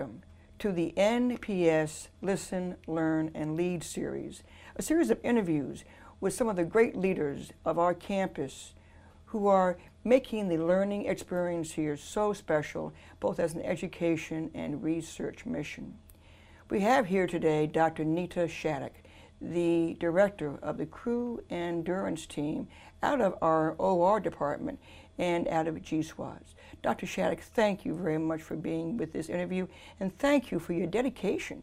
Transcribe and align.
Welcome 0.00 0.22
to 0.60 0.72
the 0.72 0.94
NPS 0.96 2.08
Listen, 2.22 2.76
Learn, 2.86 3.30
and 3.34 3.54
Lead 3.54 3.84
series, 3.84 4.42
a 4.74 4.80
series 4.80 5.10
of 5.10 5.20
interviews 5.22 5.84
with 6.22 6.32
some 6.32 6.48
of 6.48 6.56
the 6.56 6.64
great 6.64 6.96
leaders 6.96 7.52
of 7.66 7.78
our 7.78 7.92
campus 7.92 8.72
who 9.26 9.46
are 9.46 9.76
making 10.02 10.48
the 10.48 10.56
learning 10.56 11.04
experience 11.04 11.72
here 11.72 11.98
so 11.98 12.32
special, 12.32 12.94
both 13.20 13.38
as 13.38 13.52
an 13.52 13.60
education 13.60 14.50
and 14.54 14.82
research 14.82 15.44
mission. 15.44 15.98
We 16.70 16.80
have 16.80 17.08
here 17.08 17.26
today 17.26 17.66
Dr. 17.66 18.06
Nita 18.06 18.48
Shattuck, 18.48 19.02
the 19.38 19.98
director 20.00 20.58
of 20.62 20.78
the 20.78 20.86
crew 20.86 21.44
endurance 21.50 22.24
team 22.24 22.68
out 23.02 23.20
of 23.20 23.36
our 23.42 23.72
OR 23.72 24.18
department 24.18 24.80
and 25.20 25.46
out 25.48 25.68
of 25.68 25.74
GSOIS. 25.76 26.54
Dr. 26.82 27.06
Shattuck, 27.06 27.40
thank 27.40 27.84
you 27.84 27.94
very 27.94 28.16
much 28.16 28.40
for 28.40 28.56
being 28.56 28.96
with 28.96 29.12
this 29.12 29.28
interview, 29.28 29.66
and 30.00 30.18
thank 30.18 30.50
you 30.50 30.58
for 30.58 30.72
your 30.72 30.86
dedication. 30.86 31.62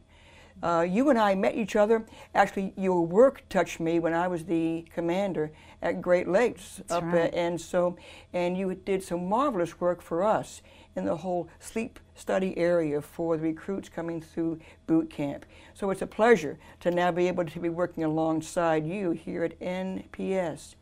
Uh, 0.61 0.85
you 0.87 1.09
and 1.09 1.19
I 1.19 1.33
met 1.35 1.55
each 1.55 1.75
other. 1.75 2.05
Actually, 2.35 2.73
your 2.77 3.05
work 3.05 3.43
touched 3.49 3.79
me 3.79 3.99
when 3.99 4.13
I 4.13 4.27
was 4.27 4.45
the 4.45 4.85
commander 4.93 5.51
at 5.81 6.01
Great 6.01 6.27
Lakes, 6.27 6.77
That's 6.77 6.91
up 6.91 7.03
right. 7.03 7.33
and 7.33 7.59
so, 7.59 7.97
and 8.31 8.55
you 8.57 8.73
did 8.73 9.03
some 9.03 9.27
marvelous 9.27 9.79
work 9.79 10.01
for 10.01 10.23
us 10.23 10.61
in 10.95 11.05
the 11.05 11.17
whole 11.17 11.47
sleep 11.59 11.99
study 12.15 12.57
area 12.57 13.01
for 13.01 13.37
the 13.37 13.43
recruits 13.43 13.89
coming 13.89 14.21
through 14.21 14.59
boot 14.85 15.09
camp. 15.09 15.45
So 15.73 15.89
it's 15.91 16.01
a 16.01 16.07
pleasure 16.07 16.57
to 16.81 16.91
now 16.91 17.11
be 17.11 17.27
able 17.27 17.45
to 17.45 17.59
be 17.59 17.69
working 17.69 18.03
alongside 18.03 18.85
you 18.85 19.11
here 19.11 19.43
at 19.43 19.59
NPS. 19.59 20.75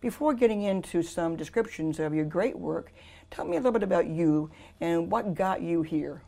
Before 0.00 0.32
getting 0.32 0.62
into 0.62 1.02
some 1.02 1.34
descriptions 1.34 1.98
of 1.98 2.14
your 2.14 2.24
great 2.24 2.56
work, 2.56 2.92
tell 3.30 3.44
me 3.44 3.56
a 3.56 3.58
little 3.58 3.72
bit 3.72 3.82
about 3.82 4.06
you 4.06 4.50
and 4.80 5.10
what 5.10 5.34
got 5.34 5.60
you 5.60 5.82
here. 5.82 6.22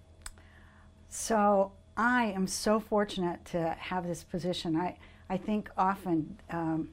So, 1.08 1.72
I 1.96 2.26
am 2.26 2.46
so 2.46 2.80
fortunate 2.80 3.44
to 3.46 3.76
have 3.78 4.06
this 4.06 4.24
position. 4.24 4.76
I, 4.76 4.96
I 5.28 5.36
think 5.36 5.70
often, 5.76 6.38
um, 6.50 6.90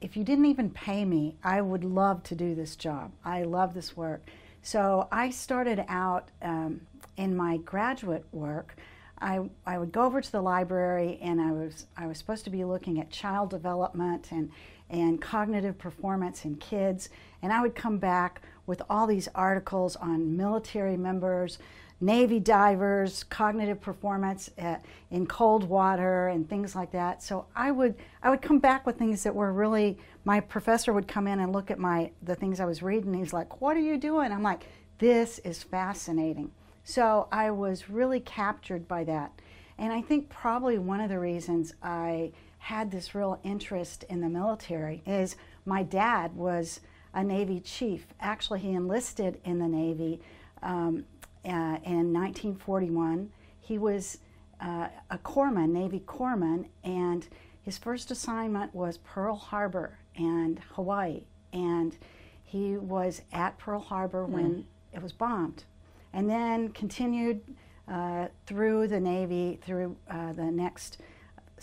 if 0.00 0.16
you 0.16 0.24
didn't 0.24 0.46
even 0.46 0.70
pay 0.70 1.04
me, 1.04 1.36
I 1.44 1.60
would 1.60 1.84
love 1.84 2.22
to 2.24 2.34
do 2.34 2.54
this 2.54 2.76
job. 2.76 3.12
I 3.24 3.42
love 3.42 3.74
this 3.74 3.94
work. 3.96 4.22
So, 4.62 5.06
I 5.12 5.28
started 5.30 5.84
out 5.86 6.30
um, 6.40 6.82
in 7.18 7.36
my 7.36 7.58
graduate 7.58 8.24
work. 8.32 8.76
I, 9.20 9.40
I 9.66 9.78
would 9.78 9.92
go 9.92 10.02
over 10.04 10.20
to 10.20 10.32
the 10.32 10.40
library 10.40 11.18
and 11.22 11.40
I 11.40 11.52
was, 11.52 11.86
I 11.96 12.06
was 12.06 12.18
supposed 12.18 12.44
to 12.44 12.50
be 12.50 12.64
looking 12.64 13.00
at 13.00 13.10
child 13.10 13.50
development 13.50 14.32
and, 14.32 14.50
and 14.92 15.20
cognitive 15.20 15.78
performance 15.78 16.44
in 16.44 16.54
kids. 16.56 17.08
And 17.40 17.52
I 17.52 17.62
would 17.62 17.74
come 17.74 17.98
back 17.98 18.42
with 18.66 18.82
all 18.88 19.06
these 19.06 19.26
articles 19.34 19.96
on 19.96 20.36
military 20.36 20.96
members, 20.96 21.58
Navy 22.00 22.40
divers, 22.40 23.22
cognitive 23.24 23.80
performance 23.80 24.50
at, 24.58 24.80
uh, 24.80 24.82
in 25.12 25.24
cold 25.24 25.68
water, 25.68 26.28
and 26.28 26.48
things 26.48 26.74
like 26.74 26.90
that. 26.90 27.22
So 27.22 27.46
I 27.54 27.70
would 27.70 27.94
I 28.24 28.30
would 28.30 28.42
come 28.42 28.58
back 28.58 28.84
with 28.86 28.98
things 28.98 29.22
that 29.22 29.34
were 29.34 29.52
really. 29.52 29.98
My 30.24 30.40
professor 30.40 30.92
would 30.92 31.06
come 31.06 31.28
in 31.28 31.38
and 31.38 31.52
look 31.52 31.70
at 31.70 31.78
my 31.78 32.10
the 32.20 32.34
things 32.34 32.58
I 32.58 32.64
was 32.64 32.82
reading. 32.82 33.14
He's 33.14 33.32
like, 33.32 33.60
"What 33.60 33.76
are 33.76 33.80
you 33.80 33.96
doing?" 33.98 34.32
I'm 34.32 34.42
like, 34.42 34.66
"This 34.98 35.38
is 35.40 35.62
fascinating." 35.62 36.50
So 36.82 37.28
I 37.30 37.52
was 37.52 37.88
really 37.88 38.18
captured 38.18 38.88
by 38.88 39.04
that, 39.04 39.32
and 39.78 39.92
I 39.92 40.02
think 40.02 40.28
probably 40.28 40.78
one 40.78 41.00
of 41.00 41.08
the 41.08 41.20
reasons 41.20 41.72
I 41.84 42.32
had 42.62 42.92
this 42.92 43.12
real 43.12 43.40
interest 43.42 44.04
in 44.08 44.20
the 44.20 44.28
military 44.28 45.02
is 45.04 45.34
my 45.66 45.82
dad 45.82 46.36
was 46.36 46.78
a 47.12 47.24
Navy 47.24 47.58
chief. 47.58 48.06
Actually, 48.20 48.60
he 48.60 48.70
enlisted 48.70 49.40
in 49.44 49.58
the 49.58 49.66
Navy 49.66 50.20
um, 50.62 51.04
uh, 51.44 51.82
in 51.82 52.12
1941. 52.12 53.32
He 53.60 53.78
was 53.78 54.18
uh, 54.60 54.86
a 55.10 55.18
corpsman, 55.18 55.70
Navy 55.70 56.04
corpsman, 56.06 56.66
and 56.84 57.26
his 57.62 57.78
first 57.78 58.12
assignment 58.12 58.72
was 58.72 58.98
Pearl 58.98 59.34
Harbor 59.34 59.98
and 60.14 60.60
Hawaii. 60.74 61.24
And 61.52 61.96
he 62.44 62.76
was 62.76 63.22
at 63.32 63.58
Pearl 63.58 63.80
Harbor 63.80 64.24
mm. 64.24 64.28
when 64.28 64.66
it 64.92 65.02
was 65.02 65.10
bombed. 65.10 65.64
And 66.12 66.30
then 66.30 66.68
continued 66.68 67.40
uh, 67.88 68.28
through 68.46 68.86
the 68.86 69.00
Navy, 69.00 69.58
through 69.64 69.96
uh, 70.08 70.32
the 70.32 70.44
next 70.44 70.98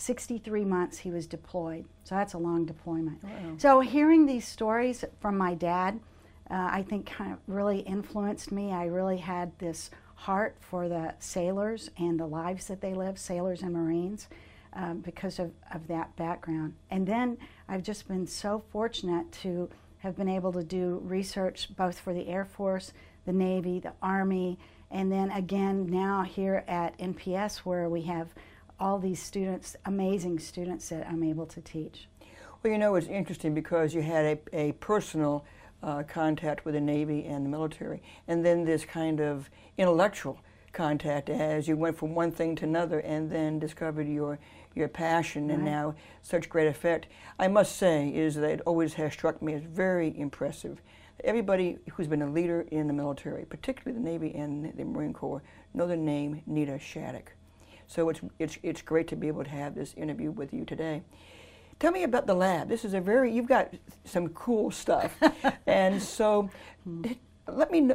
63 0.00 0.64
months 0.64 0.98
he 0.98 1.10
was 1.10 1.26
deployed. 1.26 1.84
So 2.04 2.14
that's 2.14 2.32
a 2.32 2.38
long 2.38 2.64
deployment. 2.64 3.22
Wow. 3.22 3.30
So 3.58 3.80
hearing 3.80 4.26
these 4.26 4.46
stories 4.46 5.04
from 5.20 5.36
my 5.36 5.54
dad, 5.54 6.00
uh, 6.50 6.68
I 6.72 6.82
think 6.82 7.06
kind 7.06 7.32
of 7.32 7.38
really 7.46 7.80
influenced 7.80 8.50
me. 8.50 8.72
I 8.72 8.86
really 8.86 9.18
had 9.18 9.56
this 9.58 9.90
heart 10.14 10.56
for 10.60 10.88
the 10.88 11.14
sailors 11.18 11.90
and 11.98 12.18
the 12.18 12.26
lives 12.26 12.66
that 12.68 12.80
they 12.80 12.94
live, 12.94 13.18
sailors 13.18 13.62
and 13.62 13.72
Marines, 13.72 14.28
um, 14.72 15.00
because 15.00 15.38
of, 15.38 15.52
of 15.72 15.86
that 15.88 16.16
background. 16.16 16.74
And 16.90 17.06
then 17.06 17.36
I've 17.68 17.82
just 17.82 18.08
been 18.08 18.26
so 18.26 18.64
fortunate 18.70 19.30
to 19.42 19.68
have 19.98 20.16
been 20.16 20.28
able 20.28 20.52
to 20.54 20.64
do 20.64 21.00
research 21.04 21.68
both 21.76 22.00
for 22.00 22.14
the 22.14 22.28
Air 22.28 22.46
Force, 22.46 22.92
the 23.26 23.32
Navy, 23.32 23.80
the 23.80 23.92
Army, 24.02 24.58
and 24.90 25.12
then 25.12 25.30
again 25.30 25.86
now 25.86 26.22
here 26.22 26.64
at 26.66 26.98
NPS 26.98 27.58
where 27.58 27.88
we 27.88 28.02
have 28.02 28.34
all 28.80 28.98
these 28.98 29.22
students, 29.22 29.76
amazing 29.84 30.38
students 30.38 30.88
that 30.88 31.06
I'm 31.06 31.22
able 31.22 31.46
to 31.46 31.60
teach. 31.60 32.08
Well, 32.62 32.72
you 32.72 32.78
know, 32.78 32.94
it's 32.94 33.06
interesting 33.06 33.54
because 33.54 33.94
you 33.94 34.02
had 34.02 34.24
a, 34.24 34.56
a 34.56 34.72
personal 34.72 35.44
uh, 35.82 36.02
contact 36.02 36.64
with 36.64 36.74
the 36.74 36.80
Navy 36.80 37.24
and 37.24 37.44
the 37.44 37.50
military, 37.50 38.02
and 38.26 38.44
then 38.44 38.64
this 38.64 38.84
kind 38.84 39.20
of 39.20 39.50
intellectual 39.78 40.40
contact 40.72 41.28
as 41.28 41.66
you 41.66 41.76
went 41.76 41.98
from 41.98 42.14
one 42.14 42.30
thing 42.30 42.54
to 42.56 42.64
another 42.64 43.00
and 43.00 43.30
then 43.30 43.58
discovered 43.58 44.06
your 44.06 44.38
your 44.72 44.86
passion 44.86 45.48
right. 45.48 45.54
and 45.54 45.64
now 45.64 45.94
such 46.22 46.48
great 46.48 46.68
effect. 46.68 47.06
I 47.40 47.48
must 47.48 47.76
say 47.76 48.08
is 48.08 48.36
that 48.36 48.50
it 48.50 48.60
always 48.64 48.94
has 48.94 49.12
struck 49.12 49.42
me 49.42 49.54
as 49.54 49.62
very 49.62 50.16
impressive. 50.16 50.80
Everybody 51.24 51.78
who's 51.92 52.06
been 52.06 52.22
a 52.22 52.30
leader 52.30 52.66
in 52.70 52.86
the 52.86 52.92
military, 52.92 53.44
particularly 53.44 54.00
the 54.00 54.04
Navy 54.04 54.32
and 54.34 54.72
the 54.76 54.84
Marine 54.84 55.12
Corps, 55.12 55.42
know 55.74 55.88
the 55.88 55.96
name 55.96 56.42
Nita 56.46 56.78
Shattuck. 56.78 57.32
So 57.90 58.08
it's, 58.08 58.20
it's, 58.38 58.56
it's 58.62 58.82
great 58.82 59.08
to 59.08 59.16
be 59.16 59.26
able 59.26 59.42
to 59.42 59.50
have 59.50 59.74
this 59.74 59.94
interview 59.94 60.30
with 60.30 60.54
you 60.54 60.64
today. 60.64 61.02
Tell 61.80 61.90
me 61.90 62.04
about 62.04 62.28
the 62.28 62.34
lab. 62.34 62.68
This 62.68 62.84
is 62.84 62.94
a 62.94 63.00
very, 63.00 63.32
you've 63.32 63.48
got 63.48 63.74
some 64.04 64.28
cool 64.28 64.70
stuff. 64.70 65.12
and 65.66 66.00
so 66.00 66.48
let 67.48 67.72
me 67.72 67.90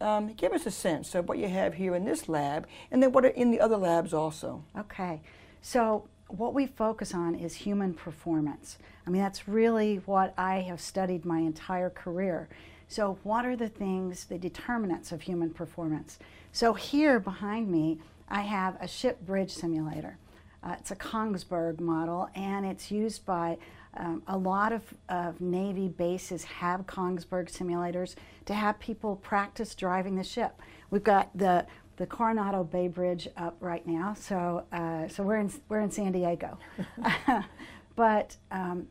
um, 0.00 0.28
give 0.32 0.54
us 0.54 0.64
a 0.64 0.70
sense 0.70 1.14
of 1.14 1.28
what 1.28 1.36
you 1.36 1.48
have 1.48 1.74
here 1.74 1.94
in 1.94 2.06
this 2.06 2.30
lab 2.30 2.66
and 2.90 3.02
then 3.02 3.12
what 3.12 3.26
are 3.26 3.28
in 3.28 3.50
the 3.50 3.60
other 3.60 3.76
labs 3.76 4.14
also. 4.14 4.64
Okay. 4.78 5.20
So 5.60 6.08
what 6.28 6.54
we 6.54 6.66
focus 6.66 7.12
on 7.12 7.34
is 7.34 7.54
human 7.54 7.92
performance. 7.92 8.78
I 9.06 9.10
mean, 9.10 9.20
that's 9.20 9.46
really 9.46 9.96
what 10.06 10.32
I 10.38 10.60
have 10.60 10.80
studied 10.80 11.26
my 11.26 11.40
entire 11.40 11.90
career. 11.90 12.48
So, 12.88 13.18
what 13.22 13.46
are 13.46 13.54
the 13.54 13.68
things, 13.68 14.24
the 14.24 14.38
determinants 14.38 15.12
of 15.12 15.22
human 15.22 15.50
performance? 15.50 16.18
So, 16.50 16.72
here 16.72 17.20
behind 17.20 17.70
me, 17.70 18.00
I 18.30 18.42
have 18.42 18.76
a 18.80 18.86
ship 18.86 19.20
bridge 19.26 19.50
simulator. 19.50 20.18
Uh, 20.62 20.76
it's 20.78 20.90
a 20.90 20.96
Kongsberg 20.96 21.80
model, 21.80 22.28
and 22.34 22.66
it's 22.66 22.90
used 22.90 23.24
by 23.24 23.56
um, 23.94 24.22
a 24.28 24.36
lot 24.36 24.72
of, 24.72 24.82
of, 25.08 25.40
Navy 25.40 25.88
bases 25.88 26.44
have 26.44 26.86
Kongsberg 26.86 27.50
simulators 27.50 28.14
to 28.44 28.54
have 28.54 28.78
people 28.78 29.16
practice 29.16 29.74
driving 29.74 30.14
the 30.14 30.22
ship. 30.22 30.60
We've 30.90 31.02
got 31.02 31.36
the 31.36 31.66
the 31.96 32.06
Coronado 32.06 32.64
Bay 32.64 32.88
Bridge 32.88 33.28
up 33.36 33.56
right 33.60 33.86
now, 33.86 34.14
so 34.14 34.64
uh, 34.72 35.08
so 35.08 35.22
we're 35.22 35.36
in 35.38 35.52
we're 35.68 35.80
in 35.80 35.90
San 35.90 36.12
Diego. 36.12 36.56
but 37.96 38.36
um, 38.52 38.86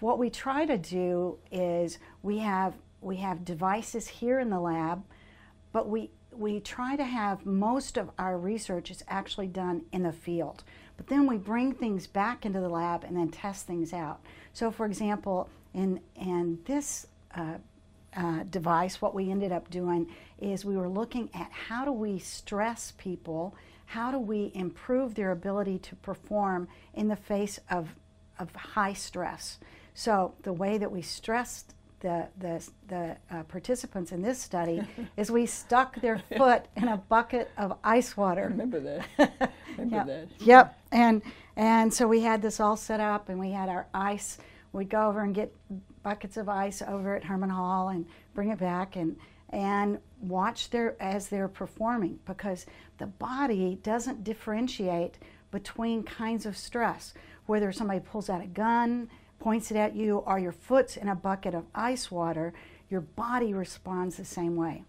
what 0.00 0.18
we 0.18 0.28
try 0.28 0.66
to 0.66 0.76
do 0.76 1.38
is 1.50 1.98
we 2.22 2.38
have 2.38 2.74
we 3.00 3.16
have 3.16 3.44
devices 3.44 4.06
here 4.06 4.38
in 4.38 4.50
the 4.50 4.60
lab, 4.60 5.02
but 5.72 5.88
we 5.88 6.10
we 6.36 6.60
try 6.60 6.96
to 6.96 7.04
have 7.04 7.44
most 7.46 7.96
of 7.96 8.10
our 8.18 8.38
research 8.38 8.90
is 8.90 9.04
actually 9.08 9.48
done 9.48 9.82
in 9.92 10.02
the 10.02 10.12
field. 10.12 10.64
But 10.96 11.06
then 11.06 11.26
we 11.26 11.36
bring 11.36 11.72
things 11.72 12.06
back 12.06 12.44
into 12.46 12.60
the 12.60 12.68
lab 12.68 13.04
and 13.04 13.16
then 13.16 13.28
test 13.28 13.66
things 13.66 13.92
out. 13.92 14.20
So, 14.52 14.70
for 14.70 14.86
example, 14.86 15.48
in, 15.74 16.00
in 16.16 16.58
this 16.64 17.06
uh, 17.34 17.54
uh, 18.16 18.44
device, 18.50 19.00
what 19.00 19.14
we 19.14 19.30
ended 19.30 19.52
up 19.52 19.70
doing 19.70 20.08
is 20.38 20.64
we 20.64 20.76
were 20.76 20.88
looking 20.88 21.30
at 21.34 21.50
how 21.50 21.84
do 21.84 21.92
we 21.92 22.18
stress 22.18 22.92
people, 22.98 23.54
how 23.86 24.10
do 24.10 24.18
we 24.18 24.52
improve 24.54 25.14
their 25.14 25.32
ability 25.32 25.78
to 25.78 25.96
perform 25.96 26.68
in 26.94 27.08
the 27.08 27.16
face 27.16 27.58
of, 27.70 27.88
of 28.38 28.54
high 28.54 28.92
stress. 28.92 29.58
So, 29.94 30.34
the 30.42 30.52
way 30.52 30.78
that 30.78 30.92
we 30.92 31.02
stressed 31.02 31.74
the, 32.02 32.28
the, 32.38 32.68
the 32.88 33.16
uh, 33.30 33.42
participants 33.44 34.12
in 34.12 34.20
this 34.22 34.40
study 34.40 34.82
is 35.16 35.30
we 35.30 35.46
stuck 35.46 36.00
their 36.00 36.20
foot 36.36 36.66
in 36.76 36.88
a 36.88 36.96
bucket 36.96 37.50
of 37.56 37.78
ice 37.82 38.16
water. 38.16 38.42
I 38.42 38.46
remember 38.46 38.80
that. 38.80 39.06
remember 39.78 39.96
yep. 39.96 40.06
that. 40.06 40.28
Yep. 40.40 40.78
And, 40.90 41.22
and 41.56 41.94
so 41.94 42.06
we 42.06 42.20
had 42.20 42.42
this 42.42 42.60
all 42.60 42.76
set 42.76 43.00
up 43.00 43.28
and 43.28 43.38
we 43.38 43.52
had 43.52 43.68
our 43.68 43.86
ice. 43.94 44.38
We'd 44.72 44.90
go 44.90 45.08
over 45.08 45.22
and 45.22 45.34
get 45.34 45.54
buckets 46.02 46.36
of 46.36 46.48
ice 46.48 46.82
over 46.82 47.14
at 47.14 47.24
Herrmann 47.24 47.50
Hall 47.50 47.88
and 47.88 48.04
bring 48.34 48.50
it 48.50 48.58
back 48.58 48.96
and, 48.96 49.16
and 49.50 49.98
watch 50.20 50.70
their 50.70 51.00
as 51.00 51.28
they're 51.28 51.48
performing 51.48 52.18
because 52.26 52.66
the 52.98 53.06
body 53.06 53.78
doesn't 53.82 54.24
differentiate 54.24 55.18
between 55.50 56.02
kinds 56.02 56.46
of 56.46 56.56
stress 56.56 57.14
whether 57.46 57.72
somebody 57.72 58.00
pulls 58.00 58.30
out 58.30 58.42
a 58.42 58.46
gun 58.46 59.08
points 59.42 59.72
it 59.72 59.76
at 59.76 59.96
you 59.96 60.18
or 60.18 60.38
your 60.38 60.52
foot's 60.52 60.96
in 60.96 61.08
a 61.08 61.16
bucket 61.16 61.52
of 61.52 61.64
ice 61.74 62.12
water 62.12 62.54
your 62.88 63.00
body 63.00 63.52
responds 63.54 64.16
the 64.16 64.24
same 64.24 64.54
way. 64.54 64.84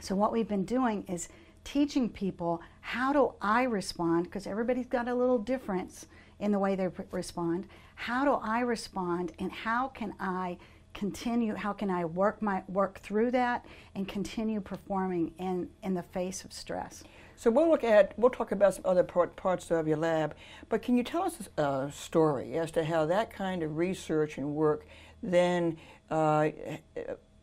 So 0.00 0.14
what 0.14 0.32
we've 0.32 0.46
been 0.46 0.64
doing 0.64 1.04
is 1.08 1.28
teaching 1.64 2.08
people 2.08 2.60
how 2.80 3.12
do 3.12 3.32
i 3.40 3.62
respond 3.62 4.24
because 4.24 4.46
everybody's 4.46 4.86
got 4.86 5.08
a 5.08 5.14
little 5.14 5.38
difference 5.38 6.06
in 6.40 6.52
the 6.52 6.58
way 6.58 6.76
they 6.76 6.88
respond. 7.10 7.66
How 7.94 8.24
do 8.24 8.32
i 8.32 8.60
respond 8.60 9.32
and 9.40 9.50
how 9.50 9.88
can 9.88 10.14
i 10.20 10.58
continue 10.94 11.54
how 11.54 11.72
can 11.72 11.90
i 11.90 12.04
work 12.04 12.42
my 12.42 12.62
work 12.68 13.00
through 13.00 13.30
that 13.30 13.64
and 13.94 14.06
continue 14.06 14.60
performing 14.60 15.32
in 15.38 15.68
in 15.82 15.94
the 15.94 16.02
face 16.02 16.44
of 16.44 16.52
stress 16.52 17.02
so 17.36 17.50
we'll 17.50 17.68
look 17.68 17.84
at 17.84 18.12
we'll 18.16 18.30
talk 18.30 18.52
about 18.52 18.74
some 18.74 18.84
other 18.84 19.02
part, 19.02 19.36
parts 19.36 19.70
of 19.70 19.86
your 19.86 19.96
lab 19.96 20.34
but 20.68 20.82
can 20.82 20.96
you 20.96 21.02
tell 21.02 21.22
us 21.22 21.48
a 21.56 21.90
story 21.92 22.54
as 22.54 22.70
to 22.70 22.84
how 22.84 23.06
that 23.06 23.30
kind 23.30 23.62
of 23.62 23.76
research 23.76 24.38
and 24.38 24.54
work 24.54 24.86
then 25.22 25.76
uh, 26.10 26.50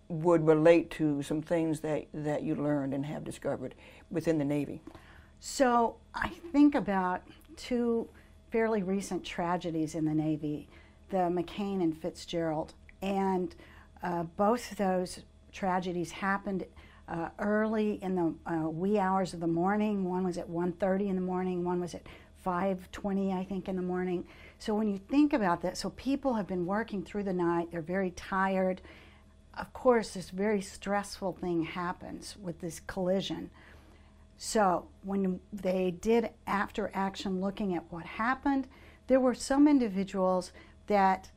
would 0.09 0.45
relate 0.45 0.89
to 0.91 1.21
some 1.21 1.41
things 1.41 1.79
that 1.79 2.05
that 2.13 2.43
you 2.43 2.55
learned 2.55 2.93
and 2.93 3.05
have 3.05 3.23
discovered 3.23 3.75
within 4.09 4.37
the 4.37 4.45
navy? 4.45 4.81
So 5.39 5.95
i 6.13 6.29
think 6.51 6.75
about 6.75 7.21
two 7.55 8.09
fairly 8.51 8.83
recent 8.83 9.23
tragedies 9.23 9.95
in 9.95 10.05
the 10.05 10.13
navy 10.13 10.67
the 11.09 11.17
mccain 11.17 11.81
and 11.81 11.95
fitzgerald 11.99 12.73
and 13.01 13.55
uh, 14.03 14.23
both 14.23 14.71
of 14.71 14.77
those 14.77 15.19
tragedies 15.51 16.11
happened 16.11 16.65
uh, 17.09 17.29
early 17.39 18.01
in 18.03 18.15
the 18.15 18.33
uh, 18.51 18.69
wee 18.69 18.99
hours 18.99 19.33
of 19.33 19.39
the 19.39 19.47
morning. 19.47 20.05
One 20.05 20.23
was 20.23 20.37
at 20.37 20.49
1:30 20.49 21.09
in 21.09 21.15
the 21.15 21.21
morning. 21.21 21.63
One 21.63 21.81
was 21.81 21.95
at 21.95 22.03
5:20, 22.45 23.33
I 23.33 23.43
think, 23.43 23.67
in 23.67 23.75
the 23.75 23.81
morning. 23.81 24.25
So 24.59 24.75
when 24.75 24.87
you 24.87 24.97
think 24.97 25.33
about 25.33 25.61
that, 25.61 25.77
so 25.77 25.89
people 25.91 26.35
have 26.35 26.47
been 26.47 26.65
working 26.65 27.03
through 27.03 27.23
the 27.23 27.33
night. 27.33 27.71
They're 27.71 27.81
very 27.81 28.11
tired. 28.11 28.81
Of 29.57 29.73
course, 29.73 30.13
this 30.13 30.29
very 30.29 30.61
stressful 30.61 31.33
thing 31.33 31.63
happens 31.63 32.37
with 32.37 32.61
this 32.61 32.79
collision. 32.79 33.49
So 34.37 34.87
when 35.03 35.41
they 35.51 35.91
did 35.91 36.29
after 36.47 36.91
action 36.93 37.41
looking 37.41 37.75
at 37.75 37.91
what 37.91 38.05
happened, 38.05 38.67
there 39.07 39.19
were 39.19 39.33
some 39.33 39.67
individuals 39.67 40.53
that 40.87 41.29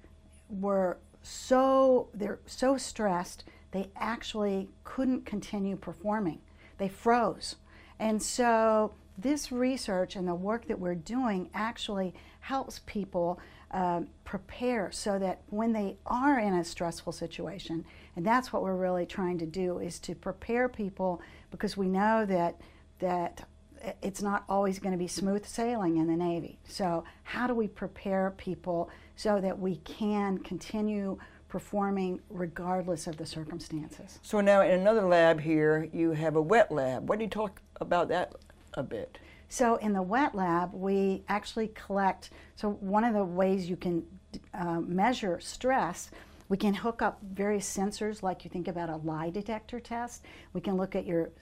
were 0.48 0.98
so 1.22 2.08
they're 2.12 2.40
so 2.46 2.76
stressed 2.76 3.44
they 3.72 3.90
actually 3.96 4.68
couldn't 4.84 5.26
continue 5.26 5.76
performing. 5.76 6.40
They 6.78 6.88
froze. 6.88 7.56
And 7.98 8.22
so 8.22 8.94
this 9.18 9.52
research 9.52 10.16
and 10.16 10.26
the 10.26 10.34
work 10.34 10.66
that 10.68 10.78
we're 10.78 10.94
doing 10.94 11.50
actually 11.54 12.14
helps 12.40 12.80
people 12.86 13.40
uh, 13.70 14.02
prepare 14.24 14.90
so 14.92 15.18
that 15.18 15.40
when 15.48 15.72
they 15.72 15.96
are 16.06 16.38
in 16.38 16.54
a 16.54 16.64
stressful 16.64 17.12
situation, 17.12 17.84
and 18.16 18.26
that's 18.26 18.52
what 18.52 18.62
we're 18.62 18.76
really 18.76 19.06
trying 19.06 19.38
to 19.38 19.46
do, 19.46 19.78
is 19.78 19.98
to 20.00 20.14
prepare 20.14 20.68
people 20.68 21.22
because 21.50 21.76
we 21.76 21.88
know 21.88 22.26
that 22.26 22.60
that 22.98 23.46
it's 24.00 24.22
not 24.22 24.44
always 24.48 24.78
going 24.78 24.92
to 24.92 24.98
be 24.98 25.08
smooth 25.08 25.44
sailing 25.44 25.96
in 25.96 26.06
the 26.06 26.16
Navy. 26.16 26.58
So 26.68 27.04
how 27.24 27.46
do 27.46 27.54
we 27.54 27.66
prepare 27.66 28.32
people 28.36 28.90
so 29.16 29.40
that 29.40 29.58
we 29.58 29.76
can 29.76 30.38
continue 30.38 31.18
performing 31.52 32.18
regardless 32.30 33.06
of 33.06 33.18
the 33.18 33.26
circumstances. 33.26 34.18
So 34.22 34.40
now 34.40 34.62
in 34.62 34.70
another 34.70 35.02
lab 35.02 35.38
here, 35.38 35.86
you 35.92 36.12
have 36.12 36.34
a 36.34 36.40
wet 36.40 36.72
lab. 36.72 37.06
Why 37.06 37.16
don't 37.16 37.24
you 37.24 37.28
talk 37.28 37.60
about 37.78 38.08
that 38.08 38.32
a 38.72 38.82
bit? 38.82 39.18
So 39.50 39.76
in 39.76 39.92
the 39.92 40.00
wet 40.00 40.34
lab, 40.34 40.72
we 40.72 41.24
actually 41.28 41.68
collect. 41.74 42.30
So 42.56 42.70
one 42.70 43.04
of 43.04 43.12
the 43.12 43.22
ways 43.22 43.68
you 43.68 43.76
can 43.76 44.02
uh, 44.54 44.80
measure 44.80 45.40
stress, 45.40 46.10
we 46.48 46.56
can 46.56 46.72
hook 46.72 47.02
up 47.02 47.18
various 47.22 47.68
sensors, 47.68 48.22
like 48.22 48.44
you 48.44 48.50
think 48.50 48.66
about 48.66 48.88
a 48.88 48.96
lie 48.96 49.28
detector 49.28 49.78
test. 49.78 50.24
We 50.54 50.62
can 50.62 50.78
look 50.78 50.96
at 50.96 51.04
your 51.04 51.32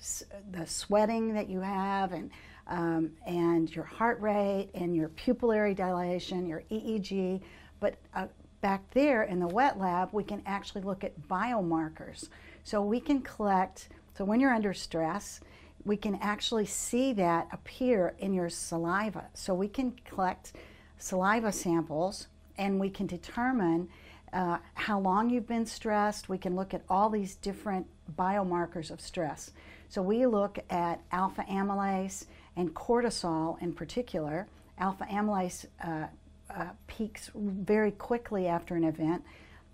the 0.51 0.67
sweating 0.67 1.35
that 1.35 1.49
you 1.49 1.61
have 1.61 2.11
and 2.11 2.33
um, 2.67 3.13
and 3.29 3.73
your 3.73 3.85
heart 3.85 4.21
rate 4.21 4.71
and 4.75 4.97
your 4.97 5.11
pupillary 5.11 5.77
dilation, 5.77 6.49
your 6.49 6.65
EEG. 6.69 7.43
But 7.79 7.95
uh, 8.13 8.27
back 8.61 8.91
there 8.93 9.23
in 9.23 9.41
the 9.41 9.47
wet 9.47 9.79
lab, 9.79 10.11
we 10.13 10.25
can 10.25 10.43
actually 10.47 10.83
look 10.83 11.05
at 11.05 11.29
biomarkers. 11.29 12.29
So 12.65 12.83
we 12.83 13.01
can 13.01 13.21
collect, 13.23 13.89
so 14.17 14.25
when 14.25 14.41
you're 14.41 14.55
under 14.55 14.75
stress, 14.75 15.41
we 15.85 15.97
can 15.97 16.17
actually 16.17 16.67
see 16.67 17.13
that 17.15 17.49
appear 17.53 18.15
in 18.19 18.35
your 18.35 18.51
saliva. 18.51 19.29
So 19.35 19.55
we 19.55 19.69
can 19.69 19.93
collect 20.05 20.53
saliva 20.99 21.53
samples 21.53 22.29
and 22.59 22.79
we 22.79 22.91
can 22.91 23.07
determine 23.07 23.89
uh, 24.33 24.59
how 24.75 25.01
long 25.01 25.31
you've 25.31 25.49
been 25.49 25.67
stressed. 25.67 26.29
We 26.29 26.39
can 26.39 26.55
look 26.55 26.75
at 26.75 26.83
all 26.89 27.09
these 27.09 27.35
different 27.37 27.87
biomarkers 28.17 28.91
of 28.91 29.01
stress. 29.01 29.53
So 29.89 30.03
we 30.03 30.27
look 30.27 30.59
at 30.69 31.01
alpha 31.11 31.45
amylase 31.51 32.27
and 32.57 32.75
cortisol 32.75 33.61
in 33.61 33.73
particular. 33.73 34.47
Alpha 34.79 35.05
amylase 35.11 35.67
uh, 35.83 36.07
uh, 36.55 36.71
peaks 36.87 37.31
very 37.35 37.91
quickly 37.91 38.47
after 38.47 38.75
an 38.75 38.85
event. 38.85 39.25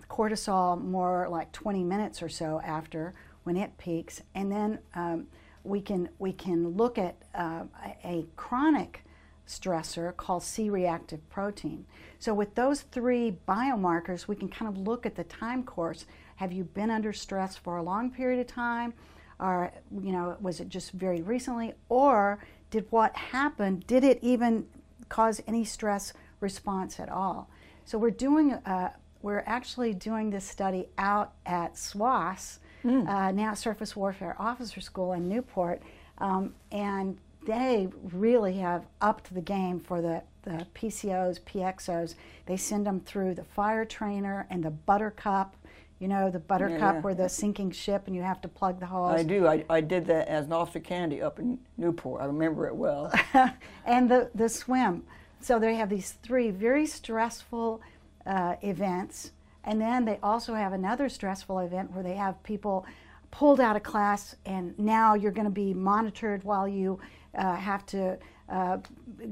Cortisol 0.08 0.80
more 0.80 1.26
like 1.28 1.50
20 1.52 1.82
minutes 1.82 2.22
or 2.22 2.28
so 2.28 2.60
after 2.64 3.12
when 3.42 3.56
it 3.56 3.76
peaks, 3.76 4.22
and 4.34 4.50
then 4.50 4.78
um, 4.94 5.26
we 5.64 5.80
can 5.80 6.08
we 6.18 6.32
can 6.32 6.68
look 6.68 6.96
at 6.96 7.16
uh, 7.34 7.64
a, 8.04 8.24
chronic 8.36 9.02
stressor 9.46 10.16
called 10.16 10.42
C-reactive 10.42 11.28
protein. 11.28 11.86
So 12.18 12.34
with 12.34 12.54
those 12.54 12.82
three 12.82 13.36
biomarkers, 13.48 14.26
we 14.26 14.36
can 14.36 14.48
kind 14.48 14.68
of 14.68 14.78
look 14.78 15.06
at 15.06 15.14
the 15.14 15.24
time 15.24 15.62
course. 15.64 16.06
Have 16.36 16.52
you 16.52 16.64
been 16.64 16.90
under 16.90 17.12
stress 17.12 17.56
for 17.56 17.76
a 17.76 17.82
long 17.82 18.10
period 18.10 18.40
of 18.40 18.48
time? 18.48 18.94
Or, 19.38 19.72
you 20.00 20.12
know, 20.12 20.36
was 20.40 20.60
it 20.60 20.68
just 20.68 20.92
very 20.92 21.22
recently? 21.22 21.74
Or 21.88 22.40
did 22.70 22.86
what 22.90 23.14
happened, 23.14 23.86
did 23.86 24.02
it 24.02 24.18
even 24.22 24.66
cause 25.08 25.40
any 25.46 25.64
stress 25.64 26.12
response 26.40 27.00
at 27.00 27.08
all. 27.08 27.48
So 27.84 27.98
we're 27.98 28.10
doing, 28.10 28.52
uh, 28.52 28.92
we're 29.22 29.44
actually 29.46 29.94
doing 29.94 30.30
this 30.30 30.44
study 30.44 30.88
out 30.98 31.32
at 31.46 31.74
SWOS, 31.76 32.58
mm. 32.84 33.08
uh, 33.08 33.32
now 33.32 33.54
Surface 33.54 33.94
Warfare 33.94 34.36
Officer 34.38 34.80
School 34.80 35.12
in 35.12 35.28
Newport, 35.28 35.82
um, 36.18 36.54
and 36.72 37.18
they 37.46 37.88
really 38.12 38.54
have 38.54 38.86
upped 39.00 39.32
the 39.32 39.40
game 39.40 39.78
for 39.78 40.00
the, 40.00 40.22
the 40.42 40.66
PCOs, 40.74 41.40
PXOs. 41.40 42.16
They 42.46 42.56
send 42.56 42.86
them 42.86 43.00
through 43.00 43.34
the 43.34 43.44
fire 43.44 43.84
trainer 43.84 44.46
and 44.50 44.64
the 44.64 44.70
buttercup 44.70 45.56
you 45.98 46.08
know, 46.08 46.30
the 46.30 46.38
buttercup 46.38 46.78
yeah, 46.78 46.92
yeah. 46.94 47.00
where 47.00 47.14
the 47.14 47.28
sinking 47.28 47.70
ship 47.70 48.06
and 48.06 48.14
you 48.14 48.22
have 48.22 48.40
to 48.42 48.48
plug 48.48 48.80
the 48.80 48.86
hose. 48.86 49.18
I 49.18 49.22
do. 49.22 49.46
I, 49.46 49.64
I 49.70 49.80
did 49.80 50.06
that 50.06 50.28
as 50.28 50.44
an 50.46 50.52
officer 50.52 50.80
candy 50.80 51.22
up 51.22 51.38
in 51.38 51.58
Newport. 51.78 52.20
I 52.20 52.26
remember 52.26 52.66
it 52.66 52.76
well. 52.76 53.10
and 53.86 54.10
the, 54.10 54.30
the 54.34 54.48
swim. 54.48 55.04
So 55.46 55.60
they 55.60 55.76
have 55.76 55.88
these 55.88 56.10
three 56.24 56.50
very 56.50 56.86
stressful 56.86 57.80
uh, 58.26 58.56
events, 58.62 59.30
and 59.62 59.80
then 59.80 60.04
they 60.04 60.18
also 60.20 60.54
have 60.54 60.72
another 60.72 61.08
stressful 61.08 61.60
event 61.60 61.92
where 61.92 62.02
they 62.02 62.14
have 62.14 62.42
people 62.42 62.84
pulled 63.30 63.60
out 63.60 63.76
of 63.76 63.84
class, 63.84 64.34
and 64.44 64.76
now 64.76 65.14
you're 65.14 65.30
going 65.30 65.46
to 65.46 65.52
be 65.52 65.72
monitored 65.72 66.42
while 66.42 66.66
you 66.66 66.98
uh, 67.38 67.54
have 67.54 67.86
to 67.86 68.18
uh, 68.48 68.78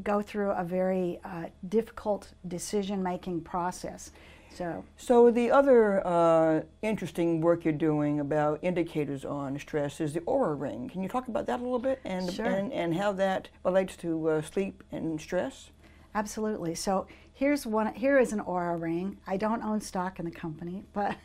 go 0.05 0.23
through 0.23 0.53
a 0.53 0.63
very 0.63 1.19
uh, 1.25 1.47
difficult 1.69 2.33
decision-making 2.47 3.41
process. 3.41 4.13
So, 4.55 4.85
so 4.97 5.33
the 5.33 5.51
other 5.51 6.07
uh, 6.07 6.61
interesting 6.83 7.41
work 7.41 7.65
you're 7.65 7.75
doing 7.75 8.21
about 8.21 8.61
indicators 8.63 9.25
on 9.25 9.59
stress 9.59 10.01
is 10.01 10.13
the 10.13 10.21
Oura 10.21 10.61
ring. 10.61 10.89
Can 10.89 11.03
you 11.03 11.09
talk 11.09 11.27
about 11.27 11.47
that 11.47 11.59
a 11.59 11.63
little 11.65 11.81
bit 11.81 11.99
and 12.05 12.33
sure. 12.33 12.47
and, 12.47 12.73
and 12.73 12.95
how 12.95 13.11
that 13.15 13.49
relates 13.65 13.97
to 13.97 14.29
uh, 14.29 14.43
sleep 14.43 14.85
and 14.93 15.21
stress? 15.21 15.71
Absolutely. 16.15 16.75
So 16.75 17.07
here's 17.33 17.67
one. 17.67 17.93
Here 17.95 18.19
is 18.19 18.33
an 18.33 18.41
Oura 18.41 18.81
ring. 18.81 19.19
I 19.27 19.37
don't 19.37 19.63
own 19.63 19.81
stock 19.81 20.19
in 20.19 20.25
the 20.25 20.31
company, 20.31 20.85
but 20.93 21.17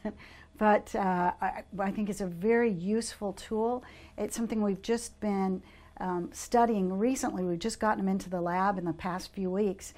but 0.58 0.93
uh, 0.96 1.31
I, 1.41 1.63
I, 1.79 1.91
think 1.91 2.10
it's 2.10 2.22
a 2.22 2.27
very 2.27 2.72
useful 2.72 3.34
tool. 3.34 3.84
It's 4.17 4.36
something 4.36 4.62
we've 4.62 4.81
just 4.81 5.17
been 5.22 5.63
um, 6.00 6.29
studying 6.34 6.91
recently. 6.98 7.46
We've 7.46 7.60
just 7.60 7.79
gotten 7.79 8.03
them 8.03 8.12
into 8.12 8.29
the 8.29 8.41
lab 8.41 8.77
in 8.77 8.84
the 8.84 8.93
past 8.93 9.31
few 9.31 9.50
weeks. 9.50 9.93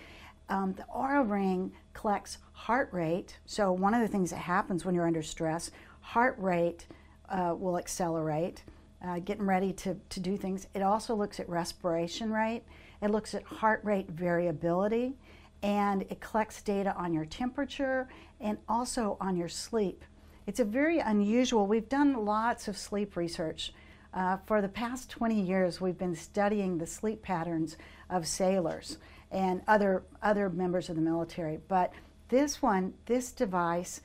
Um, 0.50 0.74
the 0.74 0.86
Oura 0.94 1.28
ring 1.28 1.72
collects 1.94 2.38
heart 2.52 2.90
rate. 2.92 3.40
So 3.46 3.72
one 3.72 3.94
of 3.94 4.02
the 4.02 4.08
things 4.08 4.30
that 4.32 4.38
happens 4.38 4.86
when 4.86 4.94
you're 4.94 5.08
under 5.08 5.24
stress, 5.24 5.72
heart 6.02 6.36
rate 6.38 6.86
uh, 7.30 7.56
will 7.58 7.78
accelerate. 7.78 8.64
Uh, 9.04 9.18
getting 9.20 9.48
ready 9.48 9.74
to, 9.74 9.96
to 10.10 10.20
do 10.20 10.38
things. 10.38 10.68
It 10.76 10.84
also 10.84 11.16
looks 11.16 11.40
at 11.40 11.50
respiration 11.50 12.32
rate. 12.32 12.62
It 13.02 13.10
looks 13.10 13.34
at 13.34 13.42
heart 13.42 13.82
rate 13.84 14.12
variability 14.12 15.16
and 15.64 16.04
it 16.04 16.20
collects 16.20 16.62
data 16.62 16.96
on 16.96 17.14
your 17.14 17.26
temperature 17.26 18.08
and 18.40 18.58
also 18.68 19.18
on 19.20 19.36
your 19.36 19.50
sleep. 19.50 20.04
it's 20.48 20.60
a 20.60 20.66
very 20.66 21.00
unusual. 21.00 21.68
We've 21.68 21.88
done 21.88 22.26
lots 22.26 22.68
of 22.68 22.78
sleep 22.78 23.16
research. 23.16 23.74
Uh, 24.14 24.38
for 24.46 24.62
the 24.62 24.68
past 24.68 25.10
20 25.10 25.40
years, 25.40 25.80
we've 25.80 25.98
been 25.98 26.16
studying 26.16 26.78
the 26.78 26.88
sleep 26.88 27.22
patterns 27.22 27.78
of 28.10 28.28
sailors 28.28 28.98
and 29.32 29.62
other 29.68 30.04
other 30.22 30.50
members 30.50 30.90
of 30.90 30.96
the 30.96 31.02
military. 31.02 31.60
But 31.68 31.94
this 32.28 32.62
one, 32.62 32.94
this 33.06 33.32
device, 33.32 34.02